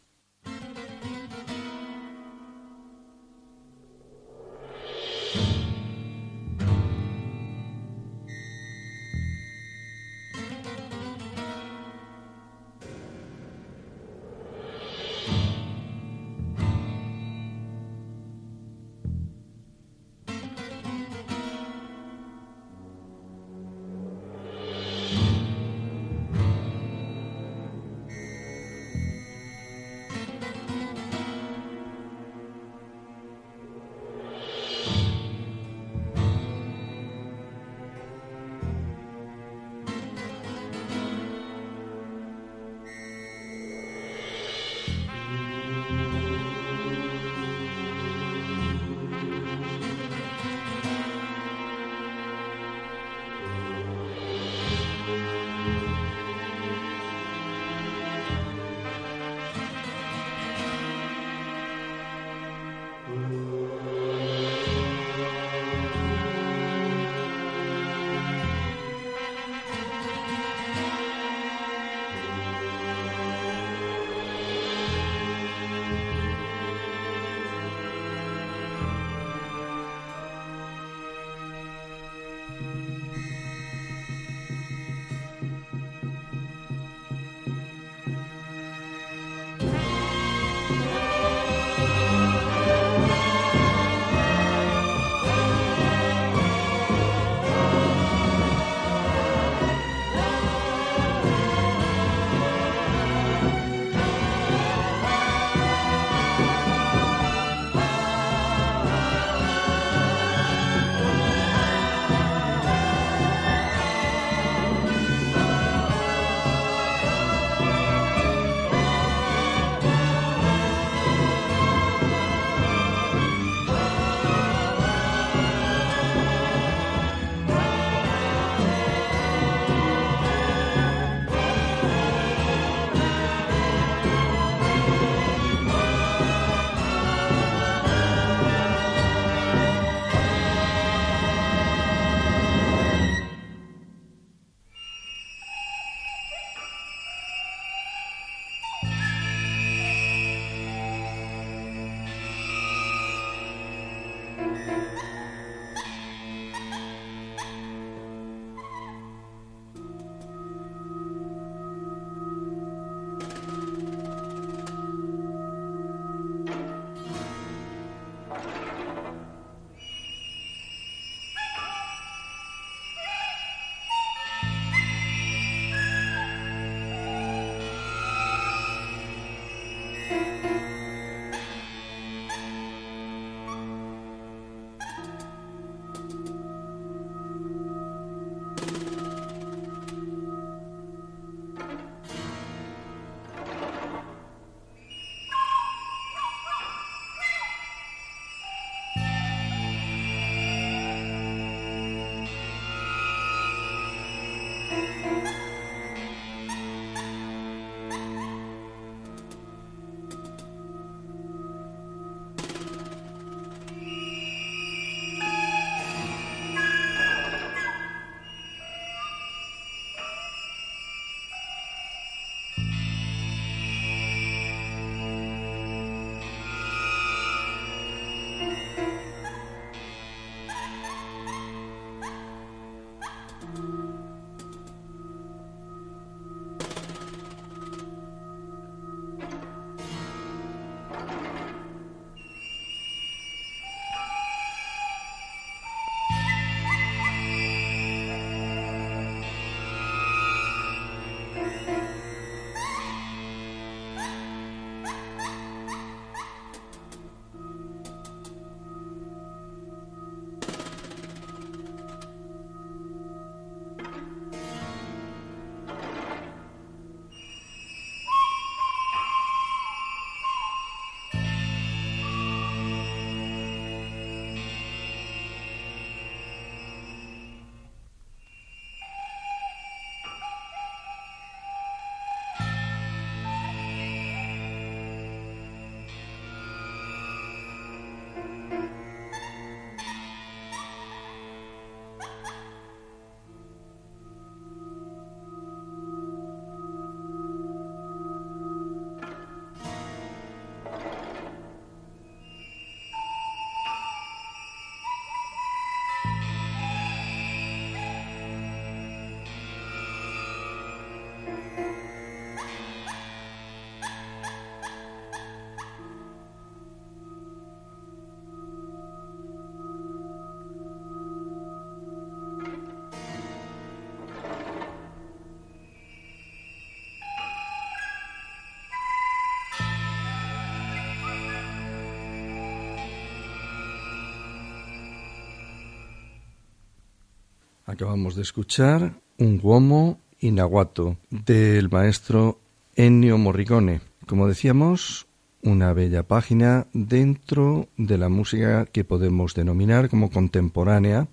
Acabamos 337.74 338.14
de 338.16 338.22
escuchar 338.22 338.94
un 339.18 339.40
Uomo 339.42 340.00
Inaguato 340.20 340.98
del 341.10 341.72
maestro 341.72 342.40
Ennio 342.76 343.18
Morricone. 343.18 343.82
Como 344.06 344.28
decíamos, 344.28 345.08
una 345.42 345.74
bella 345.74 346.04
página 346.04 346.68
dentro 346.74 347.70
de 347.76 347.98
la 347.98 348.10
música 348.10 348.68
que 348.68 348.84
podemos 348.84 349.34
denominar 349.34 349.90
como 349.90 350.12
contemporánea, 350.12 351.08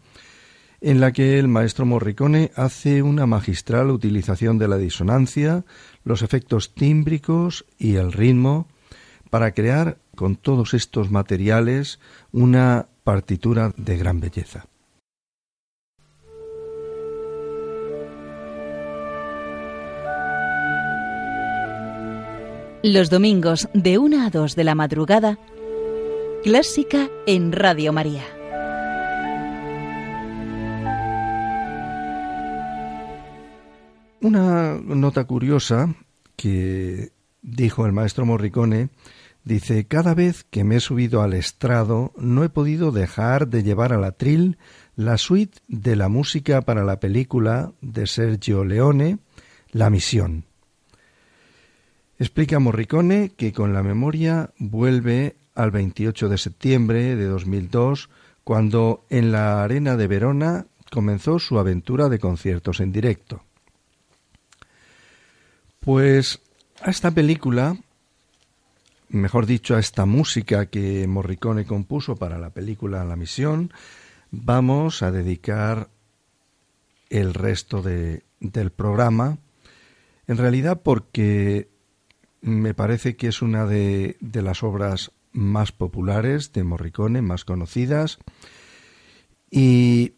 en 0.83 1.01
la 1.01 1.13
que 1.13 1.39
el 1.39 1.49
maestro 1.49 1.87
Morricone 1.87 2.51
hace 2.55 3.01
una 3.01 3.25
magistral 3.25 3.91
utilización 3.91 4.59
de 4.59 4.69
la 4.69 4.77
disonancia, 4.77 5.65
los 6.05 6.21
efectos 6.21 6.75
tímbricos 6.75 7.65
y 7.79 7.95
el 7.95 8.13
ritmo 8.13 8.69
para 9.31 9.53
crear 9.53 9.97
con 10.15 10.37
todos 10.37 10.75
estos 10.75 11.11
materiales 11.11 12.01
una 12.33 12.89
partitura 13.03 13.73
de 13.79 13.97
gran 13.97 14.21
belleza. 14.21 14.67
Los 22.83 23.11
domingos 23.11 23.69
de 23.75 23.99
1 23.99 24.25
a 24.25 24.31
2 24.31 24.57
de 24.57 24.65
la 24.65 24.75
madrugada, 24.75 25.39
Clásica 26.43 27.11
en 27.27 27.53
Radio 27.53 27.93
María. 27.93 28.25
Una 34.23 34.81
nota 34.83 35.25
curiosa 35.25 35.95
que 36.37 37.13
dijo 37.43 37.85
el 37.85 37.93
maestro 37.93 38.25
Morricone, 38.25 38.89
dice, 39.45 39.87
cada 39.87 40.15
vez 40.15 40.47
que 40.49 40.65
me 40.65 40.77
he 40.77 40.81
subido 40.81 41.21
al 41.21 41.35
estrado 41.35 42.15
no 42.17 42.45
he 42.45 42.49
podido 42.49 42.93
dejar 42.93 43.49
de 43.49 43.63
llevar 43.63 43.93
al 43.93 44.05
atril 44.05 44.57
la 44.97 45.19
suite 45.19 45.59
de 45.69 45.97
la 45.97 46.09
música 46.09 46.63
para 46.63 46.83
la 46.85 46.99
película 46.99 47.73
de 47.83 48.07
Sergio 48.07 48.65
Leone, 48.65 49.19
La 49.71 49.91
Misión 49.91 50.50
Explica 52.21 52.59
Morricone 52.59 53.31
que 53.35 53.55
con 53.55 53.73
la 53.73 53.83
memoria 53.83 54.51
vuelve 54.59 55.37
al 55.55 55.71
28 55.71 56.29
de 56.29 56.37
septiembre 56.37 57.17
de 57.17 57.25
2002, 57.25 58.11
cuando 58.45 59.07
en 59.09 59.33
la 59.33 59.65
Arena 59.65 59.97
de 59.97 60.07
Verona 60.07 60.67
comenzó 60.91 61.39
su 61.39 61.59
aventura 61.59 62.11
de 62.11 62.19
conciertos 62.19 62.81
en 62.81 62.93
directo. 62.93 63.43
Pues 65.81 66.41
a 66.83 66.91
esta 66.91 67.11
película, 67.11 67.79
mejor 69.09 69.47
dicho, 69.47 69.75
a 69.75 69.81
esta 69.81 70.05
música 70.05 70.67
que 70.67 71.07
Morricone 71.07 71.65
compuso 71.65 72.17
para 72.17 72.37
la 72.37 72.51
película 72.51 73.03
La 73.03 73.17
Misión, 73.17 73.73
vamos 74.31 75.03
a 75.03 75.11
dedicar 75.11 75.89
el 77.09 77.33
resto 77.33 77.81
de, 77.81 78.25
del 78.41 78.73
programa, 78.73 79.39
en 80.27 80.37
realidad 80.37 80.83
porque 80.83 81.70
me 82.41 82.75
parece 82.75 83.17
que 83.17 83.29
es 83.29 83.43
una 83.43 83.67
de, 83.67 84.17
las 84.21 84.63
obras 84.63 85.13
más 85.33 85.73
populares 85.73 86.53
de 86.53 86.65
Morricone, 86.65 87.23
más 87.23 87.45
conocidas 87.45 88.19
y 89.51 90.15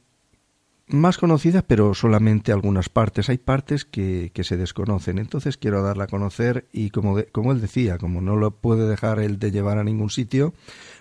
más 0.88 1.18
conocidas, 1.18 1.64
pero 1.66 1.94
solamente 1.94 2.52
algunas 2.52 2.88
partes. 2.88 3.28
Hay 3.28 3.38
partes 3.38 3.84
que, 3.84 4.30
se 4.42 4.56
desconocen, 4.56 5.18
entonces 5.18 5.56
quiero 5.56 5.82
darla 5.82 6.04
a 6.04 6.08
conocer 6.08 6.66
y 6.72 6.90
como, 6.90 7.16
como 7.32 7.52
él 7.52 7.60
decía, 7.60 7.98
como 7.98 8.20
no 8.20 8.36
lo 8.36 8.52
puede 8.52 8.88
dejar 8.88 9.18
él 9.18 9.38
de 9.38 9.50
llevar 9.50 9.78
a 9.78 9.84
ningún 9.84 10.10
sitio, 10.10 10.54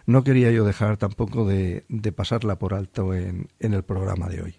no 0.05 0.23
quería 0.23 0.51
yo 0.51 0.65
dejar 0.65 0.97
tampoco 0.97 1.45
de, 1.45 1.85
de 1.89 2.11
pasarla 2.11 2.57
por 2.57 2.73
alto 2.73 3.13
en, 3.13 3.47
en 3.59 3.73
el 3.73 3.83
programa 3.83 4.27
de 4.27 4.41
hoy. 4.41 4.55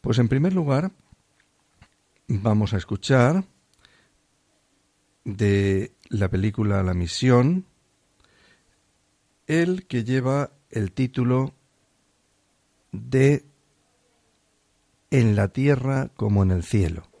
Pues 0.00 0.18
en 0.18 0.28
primer 0.28 0.52
lugar, 0.52 0.90
vamos 2.26 2.74
a 2.74 2.76
escuchar 2.76 3.44
de 5.24 5.92
la 6.08 6.28
película 6.28 6.82
La 6.82 6.94
Misión, 6.94 7.66
el 9.46 9.86
que 9.86 10.04
lleva 10.04 10.50
el 10.70 10.92
título 10.92 11.54
de 12.92 13.44
En 15.10 15.36
la 15.36 15.48
tierra 15.48 16.10
como 16.16 16.42
en 16.42 16.50
el 16.50 16.62
cielo. 16.62 17.11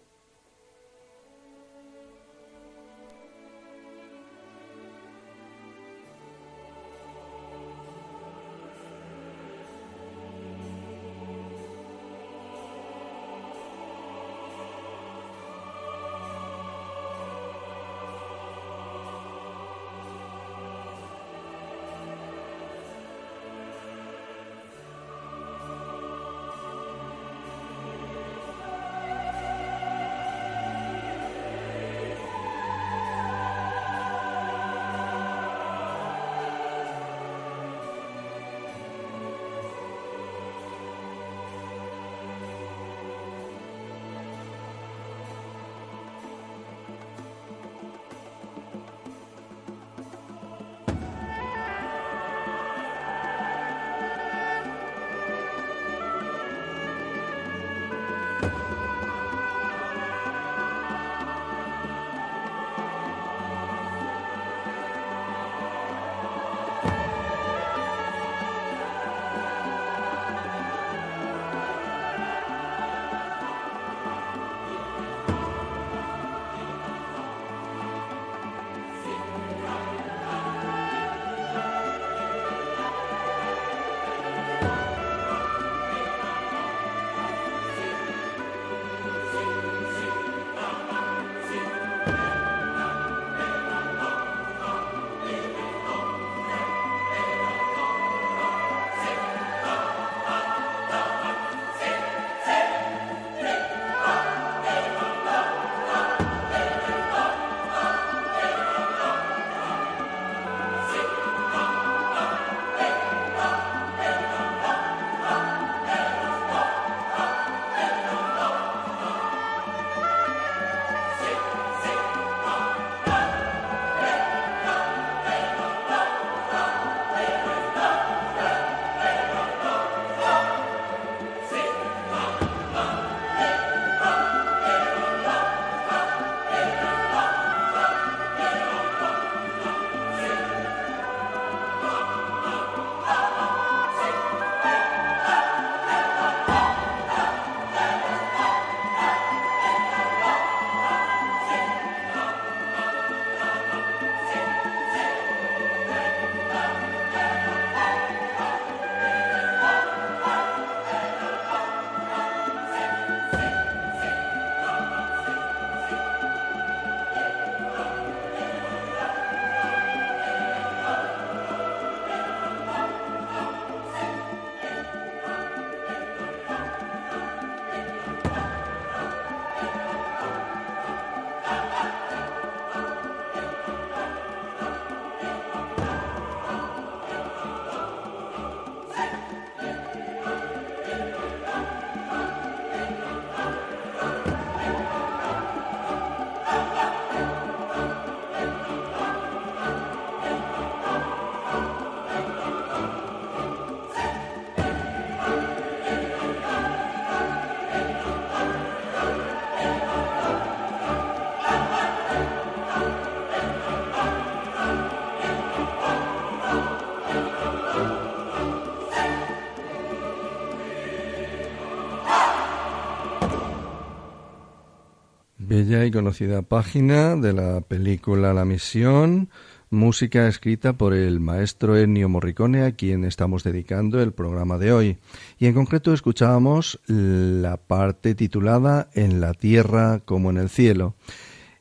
Bella 225.72 225.86
y 225.86 225.90
conocida 225.90 226.42
página 226.42 227.16
de 227.16 227.32
la 227.32 227.62
película 227.62 228.34
La 228.34 228.44
Misión, 228.44 229.30
música 229.70 230.28
escrita 230.28 230.74
por 230.74 230.92
el 230.92 231.18
maestro 231.18 231.78
Ennio 231.78 232.10
Morricone 232.10 232.64
a 232.64 232.72
quien 232.72 233.06
estamos 233.06 233.42
dedicando 233.42 234.02
el 234.02 234.12
programa 234.12 234.58
de 234.58 234.70
hoy. 234.70 234.98
Y 235.38 235.46
en 235.46 235.54
concreto 235.54 235.94
escuchábamos 235.94 236.78
la 236.88 237.56
parte 237.56 238.14
titulada 238.14 238.90
En 238.92 239.22
la 239.22 239.32
tierra 239.32 240.00
como 240.04 240.28
en 240.28 240.36
el 240.36 240.50
cielo 240.50 240.94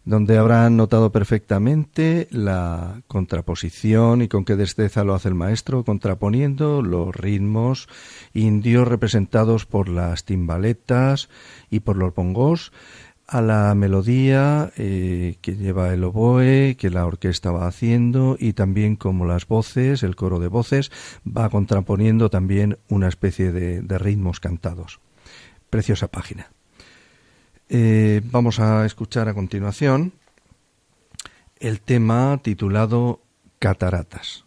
donde 0.04 0.38
habrán 0.38 0.78
notado 0.78 1.12
perfectamente 1.12 2.28
la 2.32 3.04
contraposición 3.08 4.24
y 4.24 4.28
con 4.28 4.46
qué 4.46 4.56
destreza 4.56 5.04
lo 5.04 5.14
hace 5.14 5.30
el 5.30 5.36
maestro, 5.36 5.84
contraponiendo 5.84 6.82
los 6.82 7.16
ritmos 7.16 7.88
indios 8.34 8.88
representados 8.88 9.68
por 9.68 9.90
las 9.90 10.26
timbaletas 10.26 11.30
y 11.70 11.82
por 11.82 11.98
los 11.98 12.16
bongos 12.16 12.72
a 13.32 13.42
la 13.42 13.74
melodía 13.76 14.74
eh, 14.76 15.38
que 15.40 15.56
lleva 15.56 15.94
el 15.94 16.04
oboe, 16.04 16.76
que 16.78 16.90
la 16.90 17.06
orquesta 17.06 17.50
va 17.50 17.66
haciendo 17.66 18.36
y 18.38 18.52
también 18.52 18.98
como 18.98 19.26
las 19.26 19.48
voces, 19.48 20.04
el 20.04 20.18
coro 20.18 20.40
de 20.40 20.50
voces, 20.50 20.92
va 21.26 21.50
contraponiendo 21.50 22.30
también 22.30 22.78
una 22.90 23.08
especie 23.08 23.54
de, 23.54 23.82
de 23.82 23.98
ritmos 23.98 24.42
cantados. 24.42 25.00
Preciosa 25.70 26.10
página. 26.10 26.52
Eh, 27.70 28.20
vamos 28.26 28.60
a 28.60 28.86
escuchar 28.86 29.30
a 29.30 29.34
continuación 29.34 30.12
el 31.58 31.80
tema 31.80 32.38
titulado 32.44 33.22
Cataratas. 33.60 34.44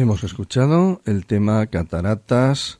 Hemos 0.00 0.22
escuchado 0.22 1.00
el 1.06 1.26
tema 1.26 1.66
Cataratas, 1.66 2.78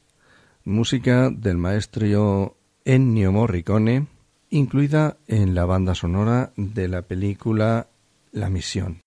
música 0.62 1.30
del 1.30 1.56
maestro 1.56 2.56
Ennio 2.84 3.32
Morricone, 3.32 4.06
incluida 4.50 5.16
en 5.26 5.56
la 5.56 5.64
banda 5.64 5.96
sonora 5.96 6.52
de 6.54 6.86
la 6.86 7.02
película 7.02 7.88
La 8.30 8.50
Misión. 8.50 9.00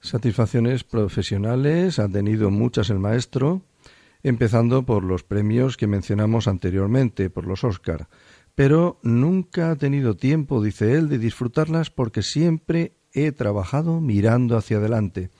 Satisfacciones 0.00 0.82
profesionales 0.82 1.98
ha 1.98 2.08
tenido 2.08 2.50
muchas 2.50 2.88
el 2.88 2.98
maestro, 2.98 3.62
empezando 4.22 4.84
por 4.84 5.04
los 5.04 5.24
premios 5.24 5.76
que 5.76 5.86
mencionamos 5.86 6.48
anteriormente, 6.48 7.28
por 7.28 7.46
los 7.46 7.64
Oscar, 7.64 8.08
pero 8.54 8.98
nunca 9.02 9.70
ha 9.70 9.76
tenido 9.76 10.16
tiempo, 10.16 10.62
dice 10.62 10.94
él, 10.94 11.08
de 11.08 11.18
disfrutarlas 11.18 11.90
porque 11.90 12.22
siempre 12.22 12.92
he 13.12 13.32
trabajado 13.32 14.00
mirando 14.00 14.56
hacia 14.56 14.78
adelante. 14.78 15.30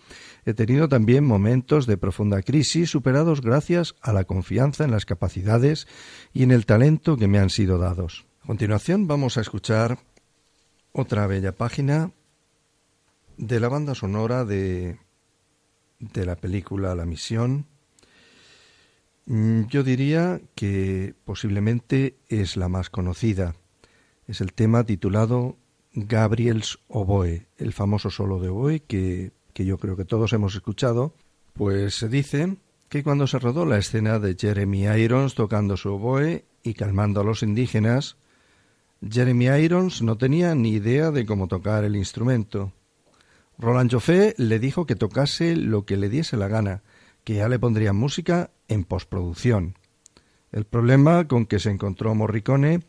He 0.44 0.54
tenido 0.54 0.88
también 0.88 1.24
momentos 1.24 1.86
de 1.86 1.96
profunda 1.96 2.42
crisis 2.42 2.90
superados 2.90 3.40
gracias 3.40 3.94
a 4.00 4.12
la 4.12 4.24
confianza 4.24 4.84
en 4.84 4.90
las 4.90 5.06
capacidades 5.06 5.86
y 6.32 6.42
en 6.42 6.50
el 6.50 6.66
talento 6.66 7.16
que 7.16 7.28
me 7.28 7.38
han 7.38 7.50
sido 7.50 7.78
dados. 7.78 8.26
A 8.42 8.46
continuación 8.46 9.06
vamos 9.06 9.38
a 9.38 9.40
escuchar 9.40 9.98
otra 10.92 11.26
bella 11.26 11.52
página 11.52 12.10
de 13.40 13.58
la 13.58 13.70
banda 13.70 13.94
sonora 13.94 14.44
de, 14.44 14.98
de 15.98 16.26
la 16.26 16.36
película 16.36 16.94
La 16.94 17.06
Misión, 17.06 17.64
mm, 19.24 19.62
yo 19.62 19.82
diría 19.82 20.42
que 20.54 21.14
posiblemente 21.24 22.18
es 22.28 22.58
la 22.58 22.68
más 22.68 22.90
conocida. 22.90 23.54
Es 24.26 24.42
el 24.42 24.52
tema 24.52 24.84
titulado 24.84 25.56
Gabriel's 25.94 26.80
Oboe, 26.88 27.46
el 27.56 27.72
famoso 27.72 28.10
solo 28.10 28.40
de 28.40 28.50
oboe 28.50 28.80
que, 28.80 29.32
que 29.54 29.64
yo 29.64 29.78
creo 29.78 29.96
que 29.96 30.04
todos 30.04 30.34
hemos 30.34 30.54
escuchado. 30.54 31.14
Pues 31.54 31.94
se 31.94 32.10
dice 32.10 32.58
que 32.90 33.02
cuando 33.02 33.26
se 33.26 33.38
rodó 33.38 33.64
la 33.64 33.78
escena 33.78 34.18
de 34.18 34.36
Jeremy 34.38 34.84
Irons 34.98 35.34
tocando 35.34 35.78
su 35.78 35.94
oboe 35.94 36.44
y 36.62 36.74
calmando 36.74 37.22
a 37.22 37.24
los 37.24 37.42
indígenas, 37.42 38.18
Jeremy 39.00 39.46
Irons 39.46 40.02
no 40.02 40.18
tenía 40.18 40.54
ni 40.54 40.72
idea 40.72 41.10
de 41.10 41.24
cómo 41.24 41.48
tocar 41.48 41.84
el 41.84 41.96
instrumento. 41.96 42.74
Roland 43.60 43.92
Joffé 43.92 44.34
le 44.38 44.58
dijo 44.58 44.86
que 44.86 44.96
tocase 44.96 45.54
lo 45.54 45.84
que 45.84 45.98
le 45.98 46.08
diese 46.08 46.38
la 46.38 46.48
gana, 46.48 46.82
que 47.24 47.34
ya 47.34 47.48
le 47.48 47.58
pondrían 47.58 47.94
música 47.94 48.50
en 48.68 48.84
postproducción. 48.84 49.74
El 50.50 50.64
problema 50.64 51.28
con 51.28 51.44
que 51.44 51.58
se 51.58 51.70
encontró 51.70 52.14
Morricone 52.14 52.80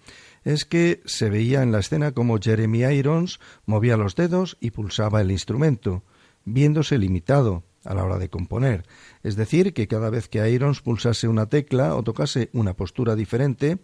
es 0.45 0.63
que 0.63 1.01
se 1.05 1.29
veía 1.29 1.61
en 1.61 1.73
la 1.73 1.79
escena 1.79 2.13
como 2.13 2.39
Jeremy 2.39 2.85
Irons 2.85 3.41
movía 3.65 3.97
los 3.97 4.15
dedos 4.15 4.57
y 4.61 4.71
pulsaba 4.71 5.19
el 5.19 5.31
instrumento, 5.31 6.03
viéndose 6.45 6.97
limitado 6.97 7.63
a 7.83 7.93
la 7.93 8.05
hora 8.05 8.17
de 8.17 8.29
componer. 8.29 8.85
Es 9.23 9.35
decir, 9.35 9.73
que 9.73 9.89
cada 9.89 10.09
vez 10.09 10.29
que 10.29 10.49
Irons 10.49 10.81
pulsase 10.81 11.27
una 11.27 11.47
tecla 11.47 11.95
o 11.95 12.03
tocase 12.03 12.49
una 12.53 12.75
postura 12.75 13.15
diferente, 13.15 13.79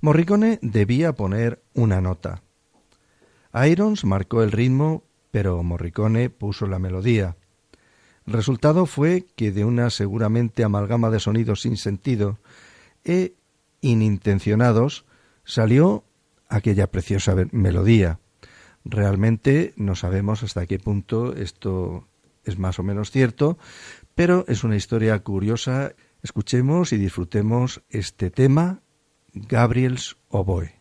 Morricone 0.00 0.58
debía 0.62 1.12
poner 1.12 1.62
una 1.74 2.00
nota. 2.00 2.42
Irons 3.52 4.04
marcó 4.04 4.42
el 4.42 4.52
ritmo 4.52 5.04
pero 5.30 5.62
Morricone 5.62 6.30
puso 6.30 6.66
la 6.66 6.78
melodía. 6.78 7.36
El 8.26 8.34
resultado 8.34 8.86
fue 8.86 9.26
que 9.36 9.52
de 9.52 9.64
una 9.64 9.90
seguramente 9.90 10.64
amalgama 10.64 11.10
de 11.10 11.20
sonidos 11.20 11.62
sin 11.62 11.76
sentido 11.76 12.38
e 13.04 13.34
inintencionados 13.80 15.04
salió 15.44 16.04
aquella 16.48 16.90
preciosa 16.90 17.34
melodía. 17.52 18.20
Realmente 18.84 19.72
no 19.76 19.94
sabemos 19.94 20.42
hasta 20.42 20.66
qué 20.66 20.78
punto 20.78 21.34
esto 21.34 22.06
es 22.44 22.58
más 22.58 22.78
o 22.78 22.82
menos 22.82 23.10
cierto, 23.10 23.58
pero 24.14 24.44
es 24.48 24.64
una 24.64 24.76
historia 24.76 25.18
curiosa. 25.20 25.94
Escuchemos 26.22 26.92
y 26.92 26.98
disfrutemos 26.98 27.82
este 27.88 28.30
tema, 28.30 28.82
Gabriel's 29.32 30.16
Oboe. 30.28 30.74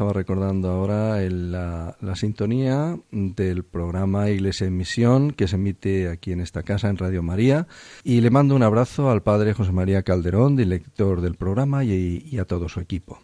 Estaba 0.00 0.14
recordando 0.14 0.70
ahora 0.70 1.20
la, 1.28 2.16
sintonía 2.16 2.98
del 3.10 3.64
programa 3.64 4.30
Iglesia 4.30 4.66
en 4.66 4.74
Misión 4.74 5.30
que 5.32 5.46
se 5.46 5.56
emite 5.56 6.08
aquí 6.08 6.32
en 6.32 6.40
esta 6.40 6.62
casa 6.62 6.88
en 6.88 6.96
Radio 6.96 7.22
María 7.22 7.66
y 8.02 8.22
le 8.22 8.30
mando 8.30 8.56
un 8.56 8.62
abrazo 8.62 9.10
al 9.10 9.22
padre 9.22 9.52
José 9.52 9.72
María 9.72 10.02
Calderón, 10.02 10.56
director 10.56 11.20
del 11.20 11.34
programa 11.34 11.84
y, 11.84 12.38
a 12.38 12.46
todo 12.46 12.70
su 12.70 12.80
equipo. 12.80 13.20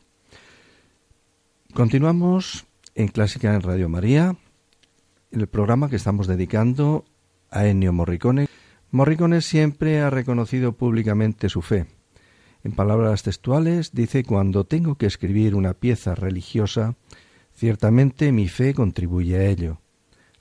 Continuamos 1.72 2.66
en 2.94 3.08
Clásica 3.08 3.54
en 3.54 3.62
Radio 3.62 3.88
María, 3.88 4.36
el 5.30 5.46
programa 5.46 5.88
que 5.88 5.96
estamos 5.96 6.26
dedicando 6.26 7.06
a 7.48 7.66
Ennio 7.66 7.94
Morricone. 7.94 8.48
Morricone 8.90 9.40
siempre 9.40 10.00
ha 10.02 10.10
reconocido 10.10 10.72
públicamente 10.72 11.48
su 11.48 11.62
fe 11.62 11.86
en 12.66 12.72
palabras 12.72 13.22
textuales 13.22 13.92
dice, 13.92 14.24
cuando 14.24 14.64
tengo 14.64 14.96
que 14.96 15.06
escribir 15.06 15.54
una 15.54 15.72
pieza 15.72 16.16
religiosa, 16.16 16.96
ciertamente 17.54 18.32
mi 18.32 18.48
fe 18.48 18.74
contribuye 18.74 19.36
a 19.36 19.44
ello. 19.44 19.78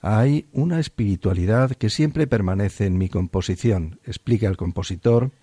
Hay 0.01 0.47
una 0.51 0.80
espiritualidad 0.80 1.73
que 1.73 1.91
siempre 1.91 2.26
permanece 2.26 2.88
en 2.88 2.97
mi 2.97 3.09
composición, 3.09 3.99
explica 4.03 4.47
el 4.47 4.57
compositor, 4.57 5.34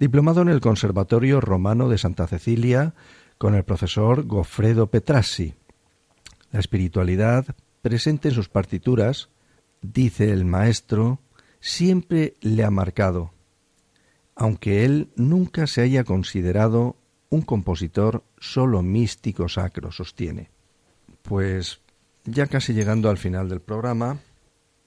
diplomado 0.00 0.42
en 0.42 0.48
el 0.48 0.60
Conservatorio 0.60 1.40
Romano 1.40 1.88
de 1.88 1.98
Santa 1.98 2.26
Cecilia 2.26 2.94
con 3.38 3.54
el 3.54 3.62
profesor 3.62 4.24
Goffredo 4.24 4.88
Petrassi. 4.88 5.54
La 6.50 6.58
espiritualidad, 6.58 7.46
presente 7.80 8.30
en 8.30 8.34
sus 8.34 8.48
partituras, 8.48 9.28
dice 9.82 10.32
el 10.32 10.44
maestro, 10.44 11.20
siempre 11.60 12.34
le 12.40 12.64
ha 12.64 12.70
marcado, 12.72 13.30
aunque 14.38 14.84
él 14.84 15.10
nunca 15.16 15.66
se 15.66 15.82
haya 15.82 16.04
considerado 16.04 16.96
un 17.28 17.42
compositor 17.42 18.22
solo 18.38 18.82
místico 18.82 19.48
sacro, 19.48 19.90
sostiene. 19.90 20.48
Pues 21.22 21.80
ya 22.24 22.46
casi 22.46 22.72
llegando 22.72 23.10
al 23.10 23.18
final 23.18 23.48
del 23.48 23.60
programa, 23.60 24.20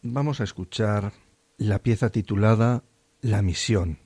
vamos 0.02 0.40
a 0.40 0.46
escuchar 0.46 1.12
la 1.58 1.80
pieza 1.80 2.10
titulada 2.10 2.84
La 3.20 3.42
misión. 3.42 4.00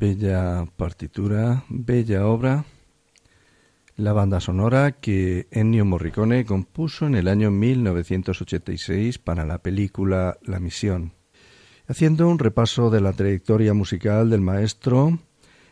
Bella 0.00 0.64
partitura, 0.76 1.64
bella 1.68 2.24
obra, 2.28 2.64
la 3.96 4.12
banda 4.12 4.38
sonora 4.38 4.92
que 4.92 5.48
Ennio 5.50 5.84
Morricone 5.84 6.44
compuso 6.44 7.08
en 7.08 7.16
el 7.16 7.26
año 7.26 7.50
1986 7.50 9.18
para 9.18 9.44
la 9.44 9.58
película 9.58 10.38
La 10.42 10.60
Misión. 10.60 11.14
Haciendo 11.88 12.28
un 12.28 12.38
repaso 12.38 12.90
de 12.90 13.00
la 13.00 13.12
trayectoria 13.12 13.74
musical 13.74 14.30
del 14.30 14.40
maestro, 14.40 15.18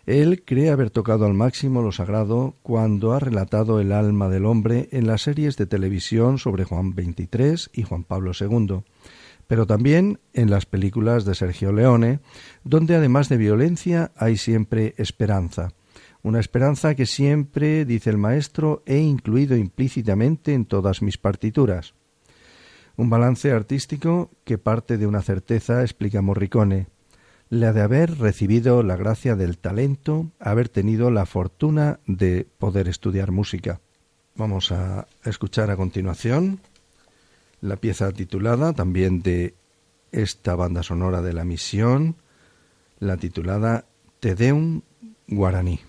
él 0.06 0.42
cree 0.44 0.70
haber 0.70 0.90
tocado 0.90 1.24
al 1.24 1.34
máximo 1.34 1.80
lo 1.80 1.92
sagrado 1.92 2.56
cuando 2.62 3.12
ha 3.12 3.20
relatado 3.20 3.80
el 3.80 3.92
alma 3.92 4.28
del 4.28 4.46
hombre 4.46 4.88
en 4.90 5.06
las 5.06 5.22
series 5.22 5.56
de 5.56 5.66
televisión 5.66 6.38
sobre 6.38 6.64
Juan 6.64 6.94
XXIII 6.94 7.70
y 7.74 7.84
Juan 7.84 8.02
Pablo 8.02 8.32
II 8.36 8.82
pero 9.46 9.66
también 9.66 10.18
en 10.32 10.50
las 10.50 10.66
películas 10.66 11.24
de 11.24 11.34
Sergio 11.34 11.72
Leone, 11.72 12.20
donde 12.64 12.96
además 12.96 13.28
de 13.28 13.36
violencia 13.36 14.12
hay 14.16 14.36
siempre 14.36 14.94
esperanza. 14.96 15.72
Una 16.22 16.40
esperanza 16.40 16.94
que 16.94 17.06
siempre, 17.06 17.84
dice 17.84 18.10
el 18.10 18.18
maestro, 18.18 18.82
he 18.86 18.98
incluido 18.98 19.56
implícitamente 19.56 20.54
en 20.54 20.64
todas 20.64 21.00
mis 21.00 21.18
partituras. 21.18 21.94
Un 22.96 23.10
balance 23.10 23.52
artístico 23.52 24.30
que 24.44 24.58
parte 24.58 24.98
de 24.98 25.06
una 25.06 25.22
certeza, 25.22 25.82
explica 25.82 26.22
Morricone, 26.22 26.88
la 27.48 27.72
de 27.72 27.82
haber 27.82 28.18
recibido 28.18 28.82
la 28.82 28.96
gracia 28.96 29.36
del 29.36 29.58
talento, 29.58 30.32
haber 30.40 30.68
tenido 30.68 31.10
la 31.12 31.26
fortuna 31.26 32.00
de 32.06 32.46
poder 32.58 32.88
estudiar 32.88 33.30
música. 33.30 33.80
Vamos 34.34 34.72
a 34.72 35.06
escuchar 35.24 35.70
a 35.70 35.76
continuación 35.76 36.60
la 37.66 37.76
pieza 37.76 38.10
titulada 38.12 38.72
también 38.72 39.22
de 39.22 39.54
esta 40.12 40.54
banda 40.54 40.82
sonora 40.82 41.20
de 41.20 41.32
la 41.32 41.44
misión, 41.44 42.16
la 42.98 43.16
titulada 43.16 43.84
Te 44.20 44.34
Deum 44.34 44.82
Guaraní. 45.26 45.80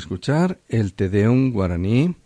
Escuchar 0.00 0.60
el 0.68 0.94
Te 0.94 1.10
Deum 1.10 1.52
guaraní, 1.52 2.16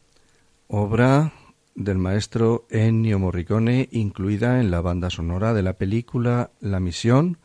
obra 0.69 1.33
del 1.75 1.99
maestro 1.99 2.67
Ennio 2.71 3.19
Morricone, 3.19 3.89
incluida 3.91 4.61
en 4.61 4.71
la 4.71 4.81
banda 4.81 5.11
sonora 5.11 5.53
de 5.55 5.63
la 5.63 5.73
película 5.73 6.53
La 6.61 6.79
Misión. 6.79 7.39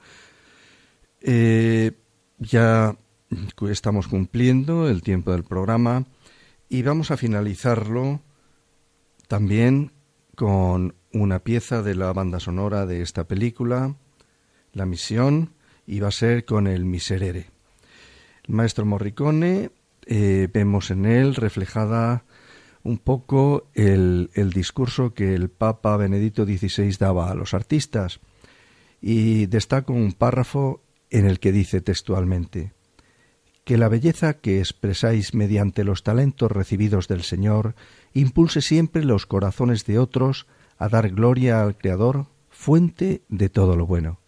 Eh, 1.22 1.94
ya 2.38 2.96
estamos 3.72 4.08
cumpliendo 4.08 4.88
el 4.88 5.02
tiempo 5.02 5.32
del 5.32 5.44
programa 5.44 6.06
y 6.70 6.84
vamos 6.84 7.10
a 7.10 7.18
finalizarlo 7.18 8.22
también 9.28 9.92
con 10.36 10.94
una 11.12 11.40
pieza 11.40 11.82
de 11.82 11.96
la 11.96 12.14
banda 12.14 12.40
sonora 12.40 12.86
de 12.86 13.02
esta 13.02 13.24
película, 13.24 13.96
La 14.74 14.86
Misión, 14.86 15.54
y 15.88 16.02
va 16.02 16.10
a 16.10 16.12
ser 16.12 16.46
con 16.46 16.68
el 16.68 16.86
Miserere. 16.86 17.48
El 18.48 18.54
maestro 18.54 18.86
Morricone, 18.86 19.72
eh, 20.12 20.50
vemos 20.52 20.90
en 20.90 21.06
él 21.06 21.36
reflejada 21.36 22.26
un 22.84 22.98
poco 22.98 23.70
el, 23.76 24.32
el 24.34 24.52
discurso 24.52 25.14
que 25.14 25.36
el 25.36 25.50
Papa 25.50 25.96
Benedicto 25.98 26.46
XVI 26.46 26.98
daba 26.98 27.30
a 27.30 27.36
los 27.36 27.54
artistas 27.54 28.20
y 29.02 29.46
destaco 29.46 29.94
un 29.94 30.14
párrafo 30.14 30.82
en 31.12 31.26
el 31.26 31.40
que 31.40 31.52
dice 31.52 31.80
textualmente 31.82 32.74
que 33.70 33.78
la 33.78 33.88
belleza 33.88 34.34
que 34.34 34.58
expresáis 34.58 35.36
mediante 35.36 35.84
los 35.84 36.02
talentos 36.02 36.52
recibidos 36.52 37.08
del 37.08 37.22
Señor 37.22 37.76
impulse 38.16 38.62
siempre 38.62 39.04
los 39.04 39.28
corazones 39.28 39.86
de 39.86 40.00
otros 40.00 40.48
a 40.80 40.90
dar 40.90 41.12
gloria 41.12 41.62
al 41.62 41.78
Creador, 41.78 42.26
fuente 42.50 43.22
de 43.30 43.48
todo 43.50 43.76
lo 43.76 43.86
bueno. 43.86 44.22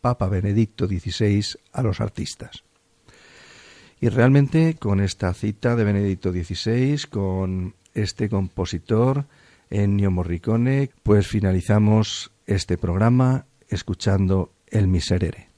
Papa 0.00 0.28
Benedicto 0.28 0.86
XVI 0.86 1.58
a 1.72 1.82
los 1.82 2.00
artistas. 2.00 2.65
Y 4.00 4.08
realmente 4.08 4.76
con 4.78 5.00
esta 5.00 5.32
cita 5.32 5.74
de 5.74 5.84
Benedicto 5.84 6.30
XVI, 6.30 7.00
con 7.08 7.74
este 7.94 8.28
compositor, 8.28 9.24
Ennio 9.70 10.10
Morricone, 10.10 10.90
pues 11.02 11.26
finalizamos 11.26 12.30
este 12.46 12.76
programa 12.76 13.46
escuchando 13.68 14.52
El 14.68 14.86
Miserere. 14.86 15.48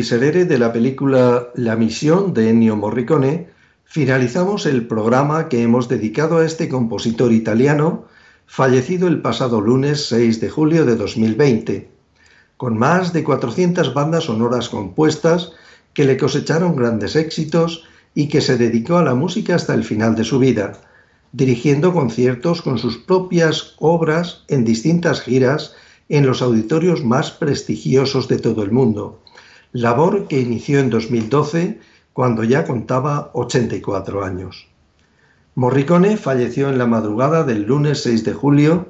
Miserere 0.00 0.46
de 0.46 0.58
la 0.58 0.72
película 0.72 1.50
La 1.54 1.76
misión 1.76 2.32
de 2.32 2.48
Ennio 2.48 2.74
Morricone, 2.74 3.50
finalizamos 3.84 4.64
el 4.64 4.86
programa 4.86 5.50
que 5.50 5.62
hemos 5.62 5.90
dedicado 5.90 6.38
a 6.38 6.46
este 6.46 6.70
compositor 6.70 7.34
italiano, 7.34 8.06
fallecido 8.46 9.08
el 9.08 9.20
pasado 9.20 9.60
lunes 9.60 10.06
6 10.06 10.40
de 10.40 10.48
julio 10.48 10.86
de 10.86 10.96
2020, 10.96 11.90
con 12.56 12.78
más 12.78 13.12
de 13.12 13.22
400 13.22 13.92
bandas 13.92 14.24
sonoras 14.24 14.70
compuestas 14.70 15.52
que 15.92 16.06
le 16.06 16.16
cosecharon 16.16 16.76
grandes 16.76 17.14
éxitos 17.14 17.84
y 18.14 18.28
que 18.28 18.40
se 18.40 18.56
dedicó 18.56 18.96
a 18.96 19.04
la 19.04 19.14
música 19.14 19.54
hasta 19.54 19.74
el 19.74 19.84
final 19.84 20.14
de 20.14 20.24
su 20.24 20.38
vida, 20.38 20.80
dirigiendo 21.32 21.92
conciertos 21.92 22.62
con 22.62 22.78
sus 22.78 22.96
propias 22.96 23.74
obras 23.78 24.44
en 24.48 24.64
distintas 24.64 25.20
giras 25.20 25.74
en 26.08 26.26
los 26.26 26.40
auditorios 26.40 27.04
más 27.04 27.30
prestigiosos 27.32 28.28
de 28.28 28.38
todo 28.38 28.62
el 28.62 28.72
mundo, 28.72 29.20
labor 29.72 30.26
que 30.26 30.40
inició 30.40 30.80
en 30.80 30.90
2012 30.90 31.80
cuando 32.12 32.44
ya 32.44 32.64
contaba 32.64 33.30
84 33.34 34.24
años. 34.24 34.68
Morricone 35.54 36.16
falleció 36.16 36.68
en 36.70 36.78
la 36.78 36.86
madrugada 36.86 37.44
del 37.44 37.64
lunes 37.64 38.02
6 38.02 38.24
de 38.24 38.32
julio 38.32 38.88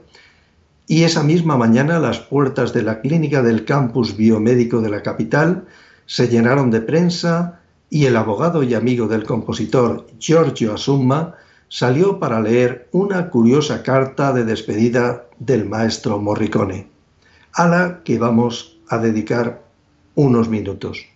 y 0.86 1.04
esa 1.04 1.22
misma 1.22 1.56
mañana 1.56 1.98
las 1.98 2.18
puertas 2.18 2.72
de 2.72 2.82
la 2.82 3.00
clínica 3.00 3.42
del 3.42 3.64
campus 3.64 4.16
biomédico 4.16 4.80
de 4.80 4.90
la 4.90 5.02
capital 5.02 5.66
se 6.06 6.28
llenaron 6.28 6.70
de 6.70 6.80
prensa 6.80 7.60
y 7.90 8.06
el 8.06 8.16
abogado 8.16 8.62
y 8.62 8.74
amigo 8.74 9.06
del 9.06 9.24
compositor 9.24 10.06
Giorgio 10.18 10.74
Asumma 10.74 11.34
salió 11.68 12.18
para 12.18 12.40
leer 12.40 12.88
una 12.92 13.30
curiosa 13.30 13.82
carta 13.82 14.32
de 14.32 14.44
despedida 14.44 15.26
del 15.38 15.68
maestro 15.68 16.18
Morricone, 16.18 16.88
a 17.52 17.68
la 17.68 18.02
que 18.02 18.18
vamos 18.18 18.78
a 18.88 18.98
dedicar 18.98 19.62
unos 20.14 20.48
minutos. 20.48 21.06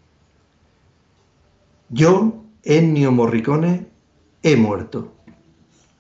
Yo, 1.89 2.43
Ennio 2.63 3.13
Morricone, 3.13 3.87
he 4.43 4.57
muerto. 4.57 5.13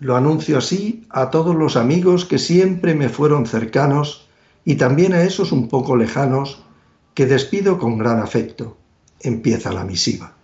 Lo 0.00 0.16
anuncio 0.16 0.58
así 0.58 1.06
a 1.10 1.30
todos 1.30 1.54
los 1.54 1.76
amigos 1.76 2.24
que 2.24 2.38
siempre 2.38 2.94
me 2.94 3.08
fueron 3.08 3.46
cercanos 3.46 4.28
y 4.64 4.76
también 4.76 5.14
a 5.14 5.22
esos 5.22 5.52
un 5.52 5.68
poco 5.68 5.96
lejanos 5.96 6.62
que 7.14 7.26
despido 7.26 7.78
con 7.78 7.98
gran 7.98 8.20
afecto. 8.20 8.76
Empieza 9.20 9.72
la 9.72 9.84
misiva. 9.84 10.34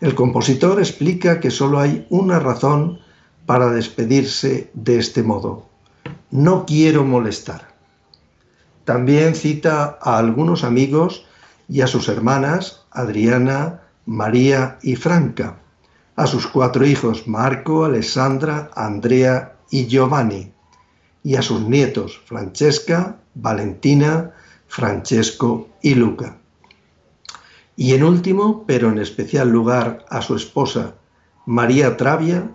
El 0.00 0.14
compositor 0.14 0.78
explica 0.78 1.40
que 1.40 1.50
solo 1.50 1.80
hay 1.80 2.06
una 2.10 2.38
razón 2.38 3.00
para 3.46 3.70
despedirse 3.70 4.70
de 4.74 4.98
este 4.98 5.22
modo. 5.22 5.66
No 6.30 6.66
quiero 6.66 7.04
molestar. 7.04 7.74
También 8.84 9.34
cita 9.34 9.98
a 10.00 10.18
algunos 10.18 10.62
amigos 10.62 11.25
y 11.68 11.80
a 11.80 11.86
sus 11.86 12.08
hermanas 12.08 12.84
Adriana, 12.90 13.82
María 14.06 14.78
y 14.82 14.96
Franca, 14.96 15.58
a 16.14 16.26
sus 16.26 16.46
cuatro 16.46 16.86
hijos 16.86 17.26
Marco, 17.26 17.84
Alessandra, 17.84 18.70
Andrea 18.74 19.56
y 19.70 19.86
Giovanni, 19.86 20.52
y 21.22 21.36
a 21.36 21.42
sus 21.42 21.62
nietos 21.62 22.20
Francesca, 22.24 23.16
Valentina, 23.34 24.32
Francesco 24.68 25.68
y 25.82 25.94
Luca. 25.94 26.38
Y 27.76 27.92
en 27.92 28.04
último, 28.04 28.64
pero 28.66 28.90
en 28.90 28.98
especial 28.98 29.50
lugar, 29.50 30.04
a 30.08 30.22
su 30.22 30.34
esposa 30.34 30.94
María 31.44 31.96
Travia, 31.96 32.50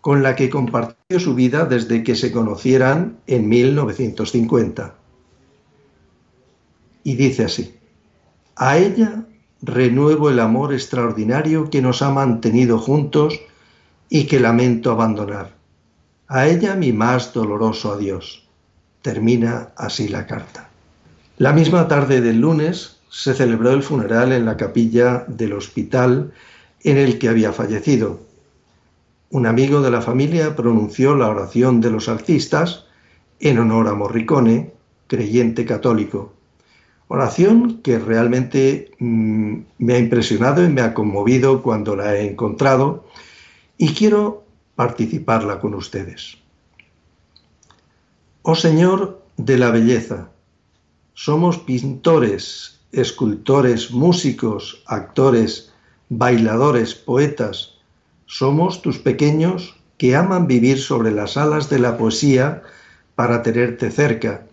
con 0.00 0.22
la 0.22 0.36
que 0.36 0.50
compartió 0.50 1.18
su 1.18 1.34
vida 1.34 1.64
desde 1.64 2.02
que 2.02 2.14
se 2.14 2.32
conocieran 2.32 3.18
en 3.26 3.48
1950. 3.48 4.94
Y 7.04 7.16
dice 7.16 7.44
así. 7.44 7.74
A 8.56 8.78
ella 8.78 9.24
renuevo 9.62 10.30
el 10.30 10.38
amor 10.38 10.72
extraordinario 10.72 11.70
que 11.70 11.82
nos 11.82 12.02
ha 12.02 12.10
mantenido 12.10 12.78
juntos 12.78 13.40
y 14.08 14.26
que 14.26 14.38
lamento 14.40 14.90
abandonar. 14.90 15.54
A 16.28 16.46
ella 16.46 16.74
mi 16.74 16.92
más 16.92 17.32
doloroso 17.32 17.92
adiós. 17.92 18.46
Termina 19.02 19.70
así 19.76 20.08
la 20.08 20.26
carta. 20.26 20.70
La 21.36 21.52
misma 21.52 21.88
tarde 21.88 22.20
del 22.20 22.40
lunes 22.40 22.96
se 23.10 23.34
celebró 23.34 23.70
el 23.72 23.82
funeral 23.82 24.32
en 24.32 24.44
la 24.44 24.56
capilla 24.56 25.24
del 25.26 25.52
hospital 25.52 26.32
en 26.82 26.96
el 26.96 27.18
que 27.18 27.28
había 27.28 27.52
fallecido. 27.52 28.20
Un 29.30 29.46
amigo 29.46 29.80
de 29.80 29.90
la 29.90 30.00
familia 30.00 30.54
pronunció 30.54 31.16
la 31.16 31.28
oración 31.28 31.80
de 31.80 31.90
los 31.90 32.08
alcistas 32.08 32.86
en 33.40 33.58
honor 33.58 33.88
a 33.88 33.94
Morricone, 33.94 34.72
creyente 35.08 35.64
católico. 35.64 36.32
Oración 37.08 37.80
que 37.82 37.98
realmente 37.98 38.90
mm, 38.98 39.58
me 39.78 39.94
ha 39.94 39.98
impresionado 39.98 40.64
y 40.64 40.68
me 40.68 40.80
ha 40.80 40.94
conmovido 40.94 41.62
cuando 41.62 41.96
la 41.96 42.16
he 42.16 42.26
encontrado 42.26 43.04
y 43.76 43.92
quiero 43.92 44.44
participarla 44.74 45.60
con 45.60 45.74
ustedes. 45.74 46.38
Oh 48.42 48.54
Señor 48.54 49.22
de 49.36 49.58
la 49.58 49.70
belleza, 49.70 50.30
somos 51.12 51.58
pintores, 51.58 52.80
escultores, 52.92 53.90
músicos, 53.90 54.82
actores, 54.86 55.72
bailadores, 56.08 56.94
poetas. 56.94 57.74
Somos 58.26 58.82
tus 58.82 58.98
pequeños 58.98 59.76
que 59.98 60.16
aman 60.16 60.46
vivir 60.46 60.80
sobre 60.80 61.10
las 61.10 61.36
alas 61.36 61.68
de 61.68 61.78
la 61.78 61.96
poesía 61.96 62.62
para 63.14 63.42
tenerte 63.42 63.90
cerca 63.90 64.46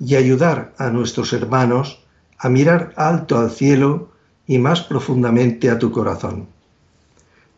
y 0.00 0.16
ayudar 0.16 0.74
a 0.78 0.90
nuestros 0.90 1.32
hermanos 1.32 2.04
a 2.38 2.48
mirar 2.48 2.92
alto 2.96 3.38
al 3.38 3.50
cielo 3.50 4.10
y 4.46 4.58
más 4.58 4.82
profundamente 4.82 5.70
a 5.70 5.78
tu 5.78 5.90
corazón. 5.90 6.46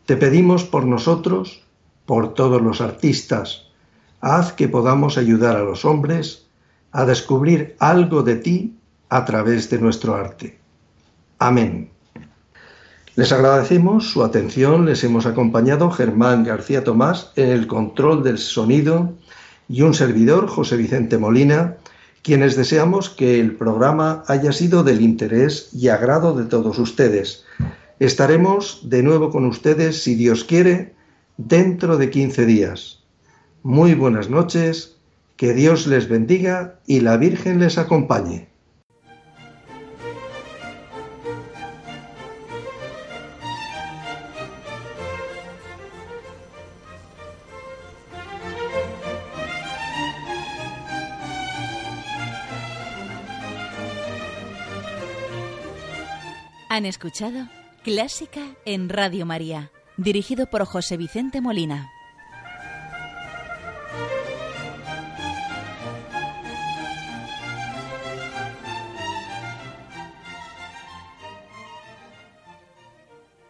Te 0.05 0.17
pedimos 0.17 0.63
por 0.63 0.85
nosotros, 0.85 1.63
por 2.05 2.33
todos 2.33 2.61
los 2.61 2.81
artistas, 2.81 3.67
haz 4.19 4.53
que 4.53 4.67
podamos 4.67 5.17
ayudar 5.17 5.55
a 5.55 5.63
los 5.63 5.85
hombres 5.85 6.47
a 6.91 7.05
descubrir 7.05 7.75
algo 7.79 8.23
de 8.23 8.35
ti 8.35 8.75
a 9.09 9.23
través 9.25 9.69
de 9.69 9.79
nuestro 9.79 10.15
arte. 10.15 10.59
Amén. 11.39 11.89
Les 13.15 13.31
agradecemos 13.31 14.09
su 14.09 14.23
atención, 14.23 14.85
les 14.85 15.03
hemos 15.03 15.25
acompañado 15.25 15.91
Germán 15.91 16.43
García 16.43 16.83
Tomás 16.83 17.31
en 17.35 17.49
el 17.49 17.67
control 17.67 18.23
del 18.23 18.37
sonido 18.37 19.13
y 19.67 19.81
un 19.81 19.93
servidor, 19.93 20.47
José 20.47 20.77
Vicente 20.77 21.17
Molina, 21.17 21.75
quienes 22.23 22.55
deseamos 22.55 23.09
que 23.09 23.39
el 23.39 23.55
programa 23.55 24.23
haya 24.27 24.51
sido 24.51 24.83
del 24.83 25.01
interés 25.01 25.69
y 25.73 25.87
agrado 25.87 26.35
de 26.35 26.45
todos 26.45 26.77
ustedes. 26.77 27.45
Estaremos 27.99 28.81
de 28.83 29.03
nuevo 29.03 29.31
con 29.31 29.45
ustedes, 29.45 30.03
si 30.03 30.15
Dios 30.15 30.43
quiere, 30.43 30.93
dentro 31.37 31.97
de 31.97 32.09
15 32.09 32.45
días. 32.45 32.99
Muy 33.63 33.93
buenas 33.95 34.29
noches, 34.29 34.97
que 35.37 35.53
Dios 35.53 35.87
les 35.87 36.07
bendiga 36.07 36.79
y 36.85 36.99
la 36.99 37.17
Virgen 37.17 37.59
les 37.59 37.77
acompañe. 37.77 38.50
Han 56.81 56.87
escuchado 56.87 57.47
Clásica 57.83 58.41
en 58.65 58.89
Radio 58.89 59.23
María, 59.23 59.69
dirigido 59.97 60.47
por 60.47 60.65
José 60.65 60.97
Vicente 60.97 61.39
Molina. 61.39 61.91